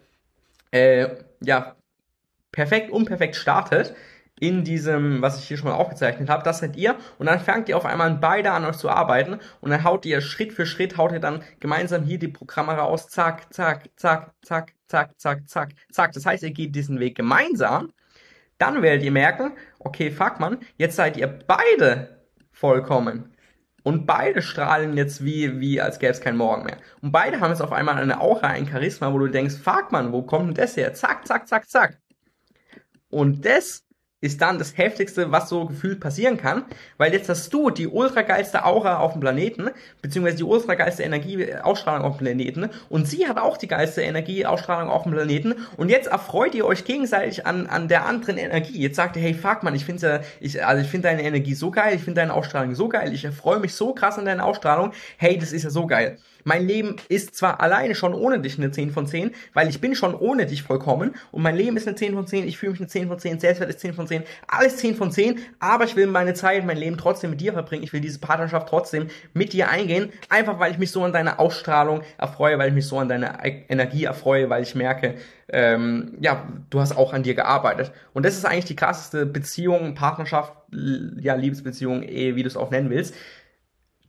äh, 0.70 1.08
ja, 1.40 1.76
perfekt, 2.52 2.90
unperfekt 2.90 3.36
startet, 3.36 3.94
in 4.42 4.64
diesem, 4.64 5.22
was 5.22 5.38
ich 5.38 5.46
hier 5.46 5.56
schon 5.56 5.68
mal 5.68 5.76
aufgezeichnet 5.76 6.28
habe, 6.28 6.42
das 6.42 6.58
seid 6.58 6.74
ihr 6.76 6.96
und 7.18 7.26
dann 7.26 7.38
fangt 7.38 7.68
ihr 7.68 7.76
auf 7.76 7.86
einmal 7.86 8.12
beide 8.14 8.50
an 8.50 8.64
euch 8.64 8.76
zu 8.76 8.90
arbeiten 8.90 9.38
und 9.60 9.70
dann 9.70 9.84
haut 9.84 10.04
ihr 10.04 10.20
Schritt 10.20 10.52
für 10.52 10.66
Schritt, 10.66 10.96
haut 10.96 11.12
ihr 11.12 11.20
dann 11.20 11.44
gemeinsam 11.60 12.02
hier 12.02 12.18
die 12.18 12.26
Programme 12.26 12.72
raus, 12.72 13.08
zack, 13.08 13.54
zack, 13.54 13.88
zack, 13.94 14.32
zack, 14.42 14.74
zack, 14.88 15.16
zack, 15.16 15.48
zack, 15.48 15.70
zack. 15.92 16.12
Das 16.12 16.26
heißt, 16.26 16.42
ihr 16.42 16.50
geht 16.50 16.74
diesen 16.74 16.98
Weg 16.98 17.14
gemeinsam, 17.14 17.92
dann 18.58 18.82
werdet 18.82 19.04
ihr 19.04 19.12
merken, 19.12 19.52
okay, 19.78 20.10
fuck 20.10 20.40
man, 20.40 20.58
jetzt 20.76 20.96
seid 20.96 21.16
ihr 21.16 21.28
beide 21.28 22.18
vollkommen. 22.50 23.31
Und 23.82 24.06
beide 24.06 24.42
strahlen 24.42 24.96
jetzt 24.96 25.24
wie, 25.24 25.60
wie 25.60 25.80
als 25.80 25.98
gäbe 25.98 26.12
es 26.12 26.20
keinen 26.20 26.36
Morgen 26.36 26.64
mehr. 26.64 26.76
Und 27.00 27.10
beide 27.12 27.40
haben 27.40 27.50
jetzt 27.50 27.62
auf 27.62 27.72
einmal 27.72 27.96
eine 27.96 28.20
Aura, 28.20 28.48
ein 28.48 28.68
Charisma, 28.68 29.12
wo 29.12 29.18
du 29.18 29.28
denkst, 29.28 29.56
fuck 29.56 29.90
man, 29.90 30.12
wo 30.12 30.22
kommt 30.22 30.48
denn 30.48 30.54
das 30.54 30.76
her? 30.76 30.94
Zack, 30.94 31.26
zack, 31.26 31.48
zack, 31.48 31.68
zack. 31.68 31.98
Und 33.10 33.44
das 33.44 33.84
ist 34.22 34.40
dann 34.40 34.58
das 34.58 34.78
heftigste, 34.78 35.30
was 35.32 35.50
so 35.50 35.66
gefühlt 35.66 36.00
passieren 36.00 36.38
kann, 36.38 36.64
weil 36.96 37.12
jetzt 37.12 37.28
hast 37.28 37.52
du 37.52 37.68
die 37.68 37.88
ultra 37.88 38.22
geilste 38.22 38.64
Aura 38.64 38.98
auf 38.98 39.12
dem 39.12 39.20
Planeten, 39.20 39.68
beziehungsweise 40.00 40.38
die 40.38 40.44
ultra 40.44 40.74
geilste 40.74 41.02
Energieausstrahlung 41.02 42.04
auf 42.06 42.16
dem 42.16 42.24
Planeten 42.24 42.70
und 42.88 43.06
sie 43.06 43.28
hat 43.28 43.36
auch 43.36 43.56
die 43.56 43.66
geilste 43.66 44.00
Energieausstrahlung 44.02 44.88
auf 44.90 45.02
dem 45.02 45.12
Planeten 45.12 45.54
und 45.76 45.90
jetzt 45.90 46.06
erfreut 46.06 46.54
ihr 46.54 46.64
euch 46.64 46.84
gegenseitig 46.84 47.46
an, 47.46 47.66
an 47.66 47.88
der 47.88 48.06
anderen 48.06 48.38
Energie. 48.38 48.80
Jetzt 48.80 48.96
sagt 48.96 49.16
ihr, 49.16 49.22
hey, 49.22 49.34
fuck 49.34 49.64
man, 49.64 49.74
ich 49.74 49.84
finde 49.84 50.06
ja, 50.06 50.20
ich, 50.40 50.64
also 50.64 50.82
ich 50.82 50.88
finde 50.88 51.08
deine 51.08 51.22
Energie 51.24 51.54
so 51.54 51.72
geil, 51.72 51.96
ich 51.96 52.02
finde 52.02 52.20
deine 52.20 52.32
Ausstrahlung 52.32 52.74
so 52.74 52.88
geil, 52.88 53.12
ich 53.12 53.24
erfreue 53.24 53.58
mich 53.58 53.74
so 53.74 53.92
krass 53.92 54.18
an 54.18 54.24
deiner 54.24 54.44
Ausstrahlung, 54.44 54.92
hey, 55.16 55.36
das 55.36 55.52
ist 55.52 55.64
ja 55.64 55.70
so 55.70 55.86
geil. 55.86 56.18
Mein 56.44 56.66
Leben 56.66 56.96
ist 57.08 57.34
zwar 57.34 57.60
alleine 57.60 57.94
schon 57.94 58.14
ohne 58.14 58.40
dich 58.40 58.58
eine 58.58 58.70
10 58.70 58.90
von 58.90 59.06
10, 59.06 59.32
weil 59.54 59.68
ich 59.68 59.80
bin 59.80 59.94
schon 59.94 60.14
ohne 60.14 60.46
dich 60.46 60.62
vollkommen. 60.62 61.14
Und 61.30 61.42
mein 61.42 61.56
Leben 61.56 61.76
ist 61.76 61.86
eine 61.86 61.96
10 61.96 62.14
von 62.14 62.26
10, 62.26 62.46
ich 62.46 62.58
fühle 62.58 62.72
mich 62.72 62.80
eine 62.80 62.88
10 62.88 63.08
von 63.08 63.18
10, 63.18 63.40
Selbstwert 63.40 63.70
ist 63.70 63.80
10 63.80 63.94
von 63.94 64.06
10, 64.06 64.22
alles 64.46 64.76
10 64.76 64.96
von 64.96 65.10
10, 65.10 65.38
aber 65.58 65.84
ich 65.84 65.96
will 65.96 66.06
meine 66.06 66.34
Zeit, 66.34 66.64
mein 66.64 66.76
Leben 66.76 66.96
trotzdem 66.96 67.30
mit 67.30 67.40
dir 67.40 67.52
verbringen, 67.52 67.82
ich 67.82 67.92
will 67.92 68.00
diese 68.00 68.18
Partnerschaft 68.18 68.68
trotzdem 68.68 69.08
mit 69.34 69.52
dir 69.52 69.68
eingehen, 69.68 70.10
einfach 70.28 70.58
weil 70.58 70.72
ich 70.72 70.78
mich 70.78 70.90
so 70.90 71.02
an 71.04 71.12
deiner 71.12 71.40
Ausstrahlung 71.40 72.02
erfreue, 72.18 72.58
weil 72.58 72.68
ich 72.68 72.74
mich 72.74 72.86
so 72.86 72.98
an 72.98 73.08
deiner 73.08 73.38
Energie 73.42 74.04
erfreue, 74.04 74.50
weil 74.50 74.62
ich 74.62 74.74
merke, 74.74 75.14
ähm, 75.48 76.16
ja, 76.20 76.48
du 76.70 76.80
hast 76.80 76.96
auch 76.96 77.12
an 77.12 77.22
dir 77.22 77.34
gearbeitet. 77.34 77.92
Und 78.14 78.24
das 78.24 78.36
ist 78.36 78.46
eigentlich 78.46 78.64
die 78.64 78.76
krasseste 78.76 79.26
Beziehung, 79.26 79.94
Partnerschaft, 79.94 80.54
ja, 80.70 81.34
Liebesbeziehung, 81.34 82.02
Ehe, 82.02 82.36
wie 82.36 82.42
du 82.42 82.48
es 82.48 82.56
auch 82.56 82.70
nennen 82.70 82.88
willst 82.88 83.14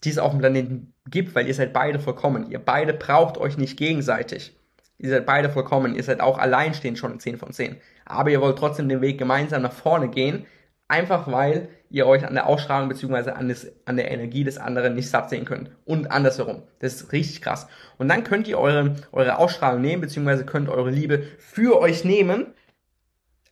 die 0.03 0.09
es 0.09 0.17
auf 0.17 0.31
dem 0.31 0.39
Planeten 0.39 0.93
gibt, 1.09 1.35
weil 1.35 1.47
ihr 1.47 1.53
seid 1.53 1.73
beide 1.73 1.99
vollkommen. 1.99 2.49
Ihr 2.51 2.59
beide 2.59 2.93
braucht 2.93 3.37
euch 3.37 3.57
nicht 3.57 3.77
gegenseitig. 3.77 4.57
Ihr 4.97 5.09
seid 5.09 5.25
beide 5.25 5.49
vollkommen. 5.49 5.95
Ihr 5.95 6.03
seid 6.03 6.21
auch 6.21 6.37
alleinstehend 6.37 6.97
schon 6.97 7.13
in 7.13 7.19
10 7.19 7.37
von 7.37 7.51
10. 7.51 7.77
Aber 8.05 8.29
ihr 8.29 8.41
wollt 8.41 8.57
trotzdem 8.57 8.89
den 8.89 9.01
Weg 9.01 9.17
gemeinsam 9.17 9.61
nach 9.61 9.73
vorne 9.73 10.09
gehen, 10.09 10.45
einfach 10.87 11.31
weil 11.31 11.69
ihr 11.89 12.07
euch 12.07 12.25
an 12.25 12.33
der 12.33 12.47
Ausstrahlung 12.47 12.89
bzw. 12.89 13.31
An, 13.31 13.55
an 13.85 13.97
der 13.97 14.11
Energie 14.11 14.43
des 14.43 14.57
anderen 14.57 14.95
nicht 14.95 15.09
satt 15.09 15.29
sehen 15.29 15.45
könnt. 15.45 15.71
Und 15.85 16.11
andersherum. 16.11 16.63
Das 16.79 16.95
ist 16.95 17.11
richtig 17.11 17.41
krass. 17.41 17.67
Und 17.97 18.07
dann 18.09 18.23
könnt 18.23 18.47
ihr 18.47 18.59
eure, 18.59 18.95
eure 19.11 19.37
Ausstrahlung 19.37 19.81
nehmen, 19.81 20.01
bzw. 20.01 20.43
könnt 20.43 20.69
eure 20.69 20.89
Liebe 20.89 21.23
für 21.37 21.79
euch 21.79 22.03
nehmen 22.03 22.47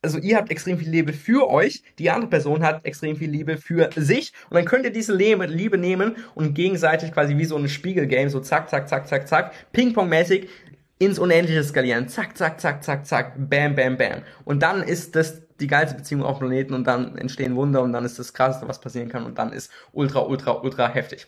also 0.01 0.17
ihr 0.17 0.37
habt 0.37 0.49
extrem 0.49 0.77
viel 0.77 0.89
Liebe 0.89 1.13
für 1.13 1.49
euch, 1.49 1.83
die 1.99 2.09
andere 2.09 2.29
Person 2.29 2.63
hat 2.63 2.85
extrem 2.85 3.15
viel 3.15 3.29
Liebe 3.29 3.57
für 3.57 3.89
sich 3.95 4.33
und 4.49 4.55
dann 4.55 4.65
könnt 4.65 4.85
ihr 4.85 4.91
diese 4.91 5.13
Liebe 5.13 5.77
nehmen 5.77 6.15
und 6.33 6.55
gegenseitig 6.55 7.11
quasi 7.11 7.37
wie 7.37 7.45
so 7.45 7.55
ein 7.55 7.69
Spiegelgame, 7.69 8.29
so 8.29 8.39
zack, 8.39 8.69
zack, 8.69 8.89
zack, 8.89 9.07
zack, 9.07 9.27
zack, 9.27 9.53
Ping-Pong-mäßig 9.73 10.47
ins 11.01 11.17
Unendliche 11.17 11.63
skalieren. 11.63 12.07
Zack, 12.07 12.37
zack, 12.37 12.59
zack, 12.61 12.83
zack, 12.83 13.07
zack, 13.07 13.33
bam, 13.49 13.75
bam, 13.75 13.97
bam. 13.97 14.21
Und 14.45 14.61
dann 14.61 14.83
ist 14.83 15.15
das 15.15 15.41
die 15.59 15.65
geilste 15.65 15.95
Beziehung 15.95 16.23
auf 16.23 16.37
dem 16.37 16.47
Planeten 16.47 16.73
und 16.75 16.85
dann 16.85 17.17
entstehen 17.17 17.55
Wunder 17.55 17.81
und 17.81 17.91
dann 17.91 18.05
ist 18.05 18.19
das 18.19 18.33
krasseste, 18.33 18.67
was 18.67 18.81
passieren 18.81 19.09
kann 19.09 19.25
und 19.25 19.37
dann 19.37 19.51
ist 19.51 19.71
ultra, 19.93 20.19
ultra, 20.21 20.51
ultra 20.61 20.87
heftig. 20.87 21.27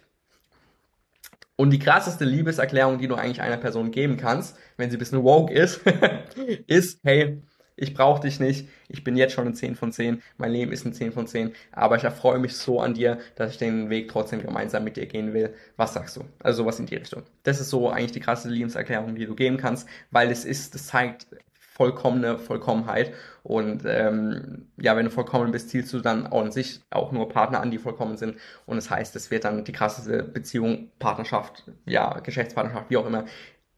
Und 1.56 1.72
die 1.72 1.80
krasseste 1.80 2.26
Liebeserklärung, 2.26 3.00
die 3.00 3.08
du 3.08 3.16
eigentlich 3.16 3.42
einer 3.42 3.58
Person 3.58 3.92
geben 3.92 4.18
kannst, 4.18 4.58
wenn 4.78 4.90
sie 4.90 4.98
ein 4.98 5.00
bisschen 5.00 5.24
woke 5.24 5.54
ist, 5.54 5.82
ist, 6.68 7.00
hey, 7.04 7.42
ich 7.76 7.94
brauche 7.94 8.22
dich 8.22 8.40
nicht, 8.40 8.68
ich 8.88 9.04
bin 9.04 9.16
jetzt 9.16 9.34
schon 9.34 9.48
ein 9.48 9.56
10 9.56 9.76
von 9.76 9.92
10, 9.92 10.22
mein 10.38 10.52
Leben 10.52 10.72
ist 10.72 10.86
ein 10.86 10.94
10 10.94 11.12
von 11.12 11.28
10, 11.28 11.54
aber 11.72 11.96
ich 11.96 12.04
erfreue 12.04 12.40
mich 12.40 12.56
so 12.56 12.80
an 12.80 12.94
dir, 12.94 13.20
dass 13.36 13.52
ich 13.52 13.58
den 13.58 13.90
Weg 13.90 14.10
trotzdem 14.10 14.42
gemeinsam 14.42 14.84
mit 14.84 14.98
dir 14.98 15.06
gehen 15.08 15.34
will. 15.34 15.54
Was 15.78 15.94
sagst 15.94 16.18
du? 16.18 16.26
Also 16.40 16.64
sowas 16.64 16.80
in 16.80 16.86
die 16.86 16.96
Richtung. 16.96 17.24
Das 17.44 17.60
ist 17.60 17.70
so 17.70 17.90
eigentlich 17.90 18.12
die 18.12 18.20
krasse 18.20 18.50
Lebenserklärung, 18.50 19.16
die 19.16 19.26
du 19.26 19.36
geben 19.36 19.58
kannst, 19.58 19.88
weil 20.12 20.32
es 20.32 20.46
ist, 20.46 20.76
das 20.76 20.88
zeigt 20.88 21.28
vollkommene 21.74 22.38
Vollkommenheit 22.38 23.14
und 23.42 23.84
ähm, 23.86 24.68
ja, 24.78 24.96
wenn 24.96 25.06
du 25.06 25.12
vollkommen 25.12 25.52
bist, 25.52 25.70
zielst 25.70 25.92
du 25.92 26.00
dann 26.02 26.28
auch 26.28 26.42
an 26.42 26.52
sich 26.52 26.82
auch 26.92 27.12
nur 27.12 27.30
Partner 27.30 27.62
an, 27.62 27.72
die 27.72 27.80
vollkommen 27.80 28.16
sind 28.16 28.38
und 28.68 28.76
das 28.76 28.92
heißt, 28.92 29.16
es 29.16 29.32
wird 29.32 29.44
dann 29.46 29.64
die 29.66 29.72
krasseste 29.72 30.22
Beziehung, 30.22 30.92
Partnerschaft, 31.00 31.64
ja, 31.86 32.20
Geschäftspartnerschaft, 32.20 32.92
wie 32.92 32.98
auch 32.98 33.08
immer, 33.08 33.26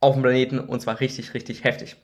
auf 0.01 0.15
dem 0.15 0.23
Planeten 0.23 0.59
und 0.59 0.81
zwar 0.81 0.99
richtig, 0.99 1.33
richtig 1.33 1.63
heftig. 1.63 1.95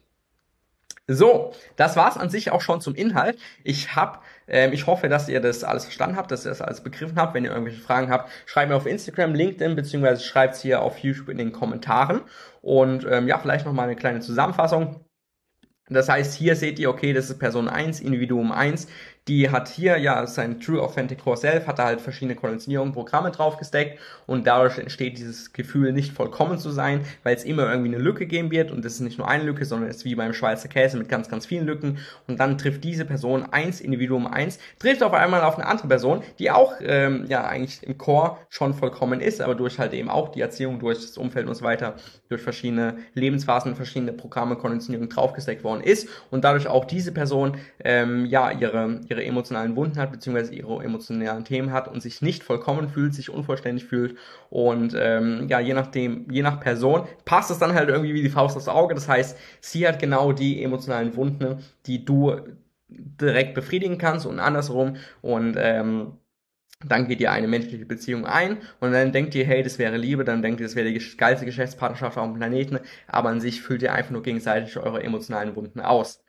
So, 1.07 1.53
das 1.75 1.95
war's 1.95 2.17
an 2.17 2.29
sich 2.29 2.51
auch 2.51 2.61
schon 2.61 2.79
zum 2.79 2.95
Inhalt. 2.95 3.37
Ich 3.63 3.95
hab, 3.95 4.23
ähm, 4.47 4.71
ich 4.71 4.87
hoffe, 4.87 5.09
dass 5.09 5.27
ihr 5.27 5.41
das 5.41 5.63
alles 5.63 5.83
verstanden 5.83 6.15
habt, 6.15 6.31
dass 6.31 6.45
ihr 6.45 6.49
das 6.49 6.61
alles 6.61 6.81
begriffen 6.81 7.17
habt. 7.17 7.33
Wenn 7.33 7.43
ihr 7.43 7.51
irgendwelche 7.51 7.81
Fragen 7.81 8.09
habt, 8.09 8.29
schreibt 8.45 8.69
mir 8.69 8.75
auf 8.75 8.85
Instagram, 8.85 9.33
LinkedIn, 9.33 9.75
beziehungsweise 9.75 10.23
schreibt 10.23 10.55
es 10.55 10.61
hier 10.61 10.81
auf 10.81 10.99
YouTube 10.99 11.29
in 11.29 11.37
den 11.37 11.51
Kommentaren. 11.51 12.21
Und 12.61 13.05
ähm, 13.09 13.27
ja, 13.27 13.39
vielleicht 13.39 13.65
noch 13.65 13.73
mal 13.73 13.83
eine 13.83 13.95
kleine 13.95 14.21
Zusammenfassung. 14.21 15.03
Das 15.89 16.07
heißt, 16.07 16.35
hier 16.35 16.55
seht 16.55 16.79
ihr, 16.79 16.89
okay, 16.89 17.11
das 17.11 17.29
ist 17.29 17.39
Person 17.39 17.67
1, 17.67 17.99
Individuum 17.99 18.51
1. 18.53 18.87
Die 19.27 19.51
hat 19.51 19.69
hier 19.69 19.97
ja 19.99 20.25
sein 20.25 20.59
True 20.59 20.81
Authentic 20.81 21.19
Core 21.19 21.37
Self, 21.37 21.67
hat 21.67 21.77
da 21.77 21.85
halt 21.85 22.01
verschiedene 22.01 22.35
Konditionierungen, 22.35 22.91
Programme 22.91 23.29
draufgesteckt 23.29 23.99
und 24.25 24.47
dadurch 24.47 24.79
entsteht 24.79 25.19
dieses 25.19 25.53
Gefühl, 25.53 25.93
nicht 25.93 26.11
vollkommen 26.13 26.57
zu 26.57 26.71
sein, 26.71 27.05
weil 27.21 27.35
es 27.35 27.43
immer 27.43 27.69
irgendwie 27.69 27.93
eine 27.93 28.03
Lücke 28.03 28.25
geben 28.25 28.49
wird. 28.49 28.71
Und 28.71 28.83
das 28.83 28.93
ist 28.93 29.01
nicht 29.01 29.19
nur 29.19 29.27
eine 29.27 29.43
Lücke, 29.43 29.63
sondern 29.65 29.89
es 29.89 29.97
ist 29.97 30.05
wie 30.05 30.15
beim 30.15 30.33
Schweizer 30.33 30.69
Käse 30.69 30.97
mit 30.97 31.07
ganz, 31.07 31.29
ganz 31.29 31.45
vielen 31.45 31.67
Lücken. 31.67 31.99
Und 32.27 32.39
dann 32.39 32.57
trifft 32.57 32.83
diese 32.83 33.05
Person 33.05 33.45
1, 33.45 33.79
Individuum 33.79 34.25
1, 34.25 34.57
trifft 34.79 35.03
auf 35.03 35.13
einmal 35.13 35.41
auf 35.41 35.55
eine 35.55 35.67
andere 35.67 35.87
Person, 35.87 36.23
die 36.39 36.49
auch 36.49 36.73
ähm, 36.81 37.25
ja 37.27 37.43
eigentlich 37.45 37.83
im 37.83 37.99
Core 37.99 38.37
schon 38.49 38.73
vollkommen 38.73 39.21
ist, 39.21 39.39
aber 39.39 39.53
durch 39.53 39.77
halt 39.77 39.93
eben 39.93 40.09
auch 40.09 40.29
die 40.29 40.41
Erziehung, 40.41 40.79
durch 40.79 40.99
das 40.99 41.17
Umfeld 41.17 41.47
und 41.47 41.53
so 41.53 41.63
weiter, 41.63 41.95
durch 42.29 42.41
verschiedene 42.41 42.97
Lebensphasen, 43.13 43.75
verschiedene 43.75 44.13
Programme, 44.13 44.55
Konditionierungen 44.55 45.09
draufgesteckt 45.09 45.63
worden 45.63 45.81
ist. 45.81 46.09
Und 46.31 46.43
dadurch 46.43 46.65
auch 46.65 46.85
diese 46.85 47.11
Person 47.11 47.57
ähm, 47.83 48.25
ja 48.25 48.49
ihre 48.49 48.99
ihre 49.11 49.23
emotionalen 49.23 49.75
Wunden 49.75 49.99
hat, 49.99 50.11
beziehungsweise 50.11 50.55
ihre 50.55 50.83
emotionalen 50.83 51.45
Themen 51.45 51.71
hat 51.71 51.87
und 51.87 52.01
sich 52.01 52.21
nicht 52.21 52.43
vollkommen 52.43 52.89
fühlt, 52.89 53.13
sich 53.13 53.29
unvollständig 53.29 53.85
fühlt. 53.85 54.17
Und 54.49 54.95
ähm, 54.97 55.47
ja, 55.49 55.59
je 55.59 55.73
nachdem, 55.73 56.31
je 56.31 56.41
nach 56.41 56.59
Person 56.59 57.07
passt 57.25 57.51
es 57.51 57.59
dann 57.59 57.73
halt 57.73 57.89
irgendwie 57.89 58.13
wie 58.13 58.23
die 58.23 58.29
Faust 58.29 58.57
aufs 58.57 58.67
Auge. 58.67 58.95
Das 58.95 59.07
heißt, 59.07 59.37
sie 59.59 59.87
hat 59.87 59.99
genau 59.99 60.31
die 60.31 60.63
emotionalen 60.63 61.15
Wunden, 61.15 61.59
die 61.85 62.03
du 62.03 62.35
direkt 62.89 63.53
befriedigen 63.53 63.97
kannst 63.97 64.25
und 64.25 64.39
andersrum. 64.39 64.95
Und 65.21 65.55
ähm, 65.57 66.13
dann 66.85 67.07
geht 67.07 67.21
ihr 67.21 67.31
eine 67.31 67.47
menschliche 67.47 67.85
Beziehung 67.85 68.25
ein 68.25 68.57
und 68.79 68.91
dann 68.91 69.11
denkt 69.11 69.35
ihr, 69.35 69.45
hey, 69.45 69.61
das 69.63 69.77
wäre 69.77 69.97
Liebe, 69.97 70.23
dann 70.23 70.41
denkt 70.41 70.59
ihr, 70.59 70.65
das 70.65 70.75
wäre 70.75 70.91
die 70.91 71.17
geilste 71.17 71.45
Geschäftspartnerschaft 71.45 72.17
auf 72.17 72.25
dem 72.25 72.35
Planeten, 72.35 72.79
aber 73.07 73.29
an 73.29 73.39
sich 73.39 73.61
füllt 73.61 73.83
ihr 73.83 73.93
einfach 73.93 74.11
nur 74.11 74.23
gegenseitig 74.23 74.77
eure 74.77 75.03
emotionalen 75.03 75.55
Wunden 75.55 75.79
aus. 75.79 76.20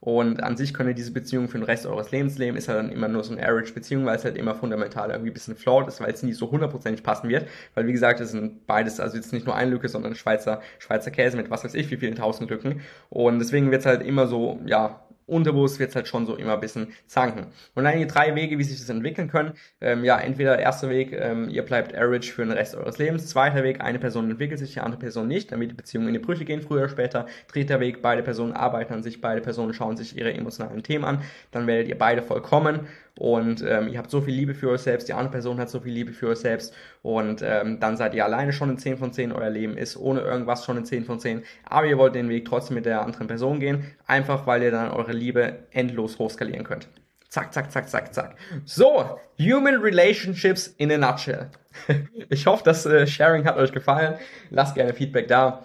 Und 0.00 0.42
an 0.42 0.56
sich 0.56 0.72
könnt 0.72 0.88
ihr 0.88 0.94
diese 0.94 1.12
Beziehung 1.12 1.48
für 1.48 1.58
den 1.58 1.64
Rest 1.64 1.86
eures 1.86 2.10
Lebens 2.10 2.38
leben. 2.38 2.56
Ist 2.56 2.68
halt 2.68 2.78
dann 2.78 2.90
immer 2.90 3.08
nur 3.08 3.22
so 3.22 3.32
eine 3.32 3.46
Average-Beziehung, 3.46 4.06
weil 4.06 4.16
es 4.16 4.24
halt 4.24 4.36
immer 4.36 4.54
fundamental 4.54 5.10
irgendwie 5.10 5.30
ein 5.30 5.34
bisschen 5.34 5.56
flawed 5.56 5.88
ist, 5.88 6.00
weil 6.00 6.10
es 6.10 6.22
nie 6.22 6.32
so 6.32 6.50
hundertprozentig 6.50 7.02
passen 7.02 7.28
wird. 7.28 7.46
Weil 7.74 7.86
wie 7.86 7.92
gesagt, 7.92 8.20
es 8.20 8.30
sind 8.30 8.66
beides, 8.66 8.98
also 8.98 9.16
jetzt 9.16 9.32
nicht 9.32 9.44
nur 9.44 9.54
ein 9.54 9.70
Lücke, 9.70 9.90
sondern 9.90 10.14
Schweizer, 10.14 10.62
Schweizer 10.78 11.10
Käse 11.10 11.36
mit 11.36 11.50
was 11.50 11.64
weiß 11.64 11.74
ich, 11.74 11.90
wie 11.90 11.98
vielen 11.98 12.14
tausend 12.14 12.48
Lücken. 12.48 12.80
Und 13.10 13.40
deswegen 13.40 13.70
wird 13.70 13.80
es 13.80 13.86
halt 13.86 14.02
immer 14.02 14.26
so, 14.26 14.58
ja, 14.64 15.02
unterbewusst 15.30 15.78
wird 15.78 15.90
es 15.90 15.96
halt 15.96 16.08
schon 16.08 16.26
so 16.26 16.36
immer 16.36 16.54
ein 16.54 16.60
bisschen 16.60 16.88
zanken. 17.06 17.46
Und 17.74 17.84
dann 17.84 17.98
die 17.98 18.06
drei 18.06 18.34
Wege, 18.34 18.58
wie 18.58 18.64
sich 18.64 18.78
das 18.78 18.88
entwickeln 18.88 19.28
können. 19.28 19.52
Ähm, 19.80 20.04
ja, 20.04 20.18
entweder 20.18 20.58
erster 20.58 20.90
Weg, 20.90 21.12
ähm, 21.12 21.48
ihr 21.48 21.64
bleibt 21.64 21.94
average 21.94 22.32
für 22.32 22.42
den 22.42 22.52
Rest 22.52 22.74
eures 22.74 22.98
Lebens. 22.98 23.26
Zweiter 23.28 23.62
Weg, 23.62 23.80
eine 23.80 23.98
Person 23.98 24.30
entwickelt 24.30 24.58
sich, 24.58 24.74
die 24.74 24.80
andere 24.80 25.00
Person 25.00 25.28
nicht, 25.28 25.52
damit 25.52 25.70
die 25.70 25.74
Beziehungen 25.74 26.08
in 26.08 26.14
die 26.14 26.20
Brüche 26.20 26.44
gehen, 26.44 26.62
früher 26.62 26.80
oder 26.80 26.88
später. 26.88 27.26
Dritter 27.52 27.80
Weg, 27.80 28.02
beide 28.02 28.22
Personen 28.22 28.52
arbeiten 28.52 28.94
an 28.94 29.02
sich, 29.02 29.20
beide 29.20 29.40
Personen 29.40 29.72
schauen 29.72 29.96
sich 29.96 30.16
ihre 30.16 30.32
emotionalen 30.34 30.82
Themen 30.82 31.04
an. 31.04 31.22
Dann 31.52 31.66
werdet 31.66 31.88
ihr 31.88 31.98
beide 31.98 32.22
vollkommen 32.22 32.80
und 33.18 33.62
ähm, 33.66 33.88
ihr 33.88 33.98
habt 33.98 34.10
so 34.10 34.20
viel 34.20 34.34
Liebe 34.34 34.54
für 34.54 34.70
euch 34.70 34.82
selbst, 34.82 35.08
die 35.08 35.12
andere 35.12 35.32
Person 35.32 35.58
hat 35.58 35.70
so 35.70 35.80
viel 35.80 35.92
Liebe 35.92 36.12
für 36.12 36.28
euch 36.28 36.38
selbst 36.38 36.74
und 37.02 37.42
ähm, 37.42 37.80
dann 37.80 37.96
seid 37.96 38.14
ihr 38.14 38.24
alleine 38.24 38.52
schon 38.52 38.70
in 38.70 38.78
10 38.78 38.98
von 38.98 39.12
10, 39.12 39.32
euer 39.32 39.50
Leben 39.50 39.76
ist 39.76 39.96
ohne 39.96 40.20
irgendwas 40.20 40.64
schon 40.64 40.76
in 40.76 40.84
10 40.84 41.04
von 41.04 41.20
10, 41.20 41.42
aber 41.64 41.86
ihr 41.86 41.98
wollt 41.98 42.14
den 42.14 42.28
Weg 42.28 42.46
trotzdem 42.46 42.76
mit 42.76 42.86
der 42.86 43.02
anderen 43.02 43.26
Person 43.26 43.60
gehen, 43.60 43.84
einfach 44.06 44.46
weil 44.46 44.62
ihr 44.62 44.70
dann 44.70 44.90
eure 44.90 45.12
Liebe 45.12 45.64
endlos 45.70 46.18
hochskalieren 46.18 46.64
könnt. 46.64 46.88
Zack, 47.30 47.52
zack, 47.52 47.70
zack, 47.70 47.88
zack, 47.88 48.12
zack. 48.12 48.36
So, 48.64 49.20
Human 49.38 49.76
Relationships 49.80 50.74
in 50.78 50.90
a 50.90 50.98
nutshell. 50.98 51.48
ich 52.28 52.44
hoffe, 52.44 52.64
das 52.64 52.84
äh, 52.86 53.06
Sharing 53.06 53.44
hat 53.44 53.56
euch 53.56 53.70
gefallen. 53.70 54.14
Lasst 54.50 54.74
gerne 54.74 54.92
Feedback 54.92 55.28
da. 55.28 55.64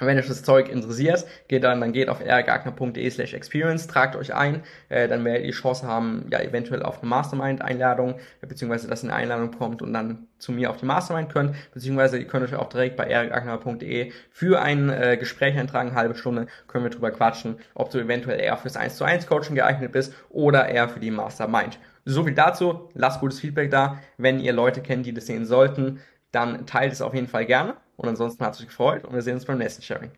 Wenn 0.00 0.18
euch 0.18 0.28
das 0.28 0.42
Zeug 0.42 0.68
interessiert, 0.68 1.26
geht 1.48 1.64
dann, 1.64 1.80
dann 1.80 1.92
geht 1.92 2.08
auf 2.08 2.20
rgagner.de 2.20 3.10
slash 3.10 3.34
experience, 3.34 3.86
tragt 3.86 4.16
euch 4.16 4.34
ein, 4.34 4.62
äh, 4.88 5.08
dann 5.08 5.24
werdet 5.24 5.42
ihr 5.42 5.48
die 5.48 5.56
Chance 5.56 5.86
haben, 5.86 6.26
ja, 6.30 6.40
eventuell 6.40 6.82
auf 6.82 7.00
eine 7.00 7.08
Mastermind-Einladung, 7.08 8.16
beziehungsweise 8.40 8.88
dass 8.88 9.04
eine 9.04 9.14
Einladung 9.14 9.50
kommt 9.52 9.82
und 9.82 9.92
dann 9.92 10.26
zu 10.38 10.52
mir 10.52 10.70
auf 10.70 10.78
die 10.78 10.86
Mastermind 10.86 11.30
könnt, 11.32 11.54
beziehungsweise 11.72 12.18
ihr 12.18 12.26
könnt 12.26 12.44
euch 12.44 12.54
auch 12.54 12.68
direkt 12.68 12.96
bei 12.96 13.04
rgagner.de 13.04 14.12
für 14.30 14.60
ein 14.62 14.88
äh, 14.88 15.16
Gespräch 15.18 15.58
eintragen, 15.58 15.94
halbe 15.94 16.14
Stunde, 16.14 16.46
können 16.66 16.84
wir 16.84 16.90
drüber 16.90 17.10
quatschen, 17.10 17.56
ob 17.74 17.90
du 17.90 17.98
eventuell 17.98 18.40
eher 18.40 18.56
fürs 18.56 18.76
1 18.76 18.96
zu 18.96 19.04
1 19.04 19.26
Coaching 19.26 19.54
geeignet 19.54 19.92
bist 19.92 20.14
oder 20.30 20.68
eher 20.68 20.88
für 20.88 21.00
die 21.00 21.10
Mastermind. 21.10 21.78
So 22.04 22.24
viel 22.24 22.34
dazu, 22.34 22.88
lasst 22.94 23.20
gutes 23.20 23.40
Feedback 23.40 23.70
da, 23.70 23.98
wenn 24.16 24.40
ihr 24.40 24.52
Leute 24.52 24.80
kennt, 24.80 25.04
die 25.06 25.12
das 25.12 25.26
sehen 25.26 25.44
sollten, 25.44 26.00
dann 26.32 26.66
teilt 26.66 26.92
es 26.92 27.02
auf 27.02 27.14
jeden 27.14 27.28
Fall 27.28 27.44
gerne. 27.44 27.74
Und 28.00 28.08
ansonsten 28.08 28.42
hat 28.46 28.54
es 28.54 28.60
mich 28.60 28.70
gefreut 28.70 29.04
und 29.04 29.12
wir 29.12 29.20
sehen 29.20 29.34
uns 29.34 29.44
beim 29.44 29.58
nächsten 29.58 29.82
Sharing. 29.82 30.10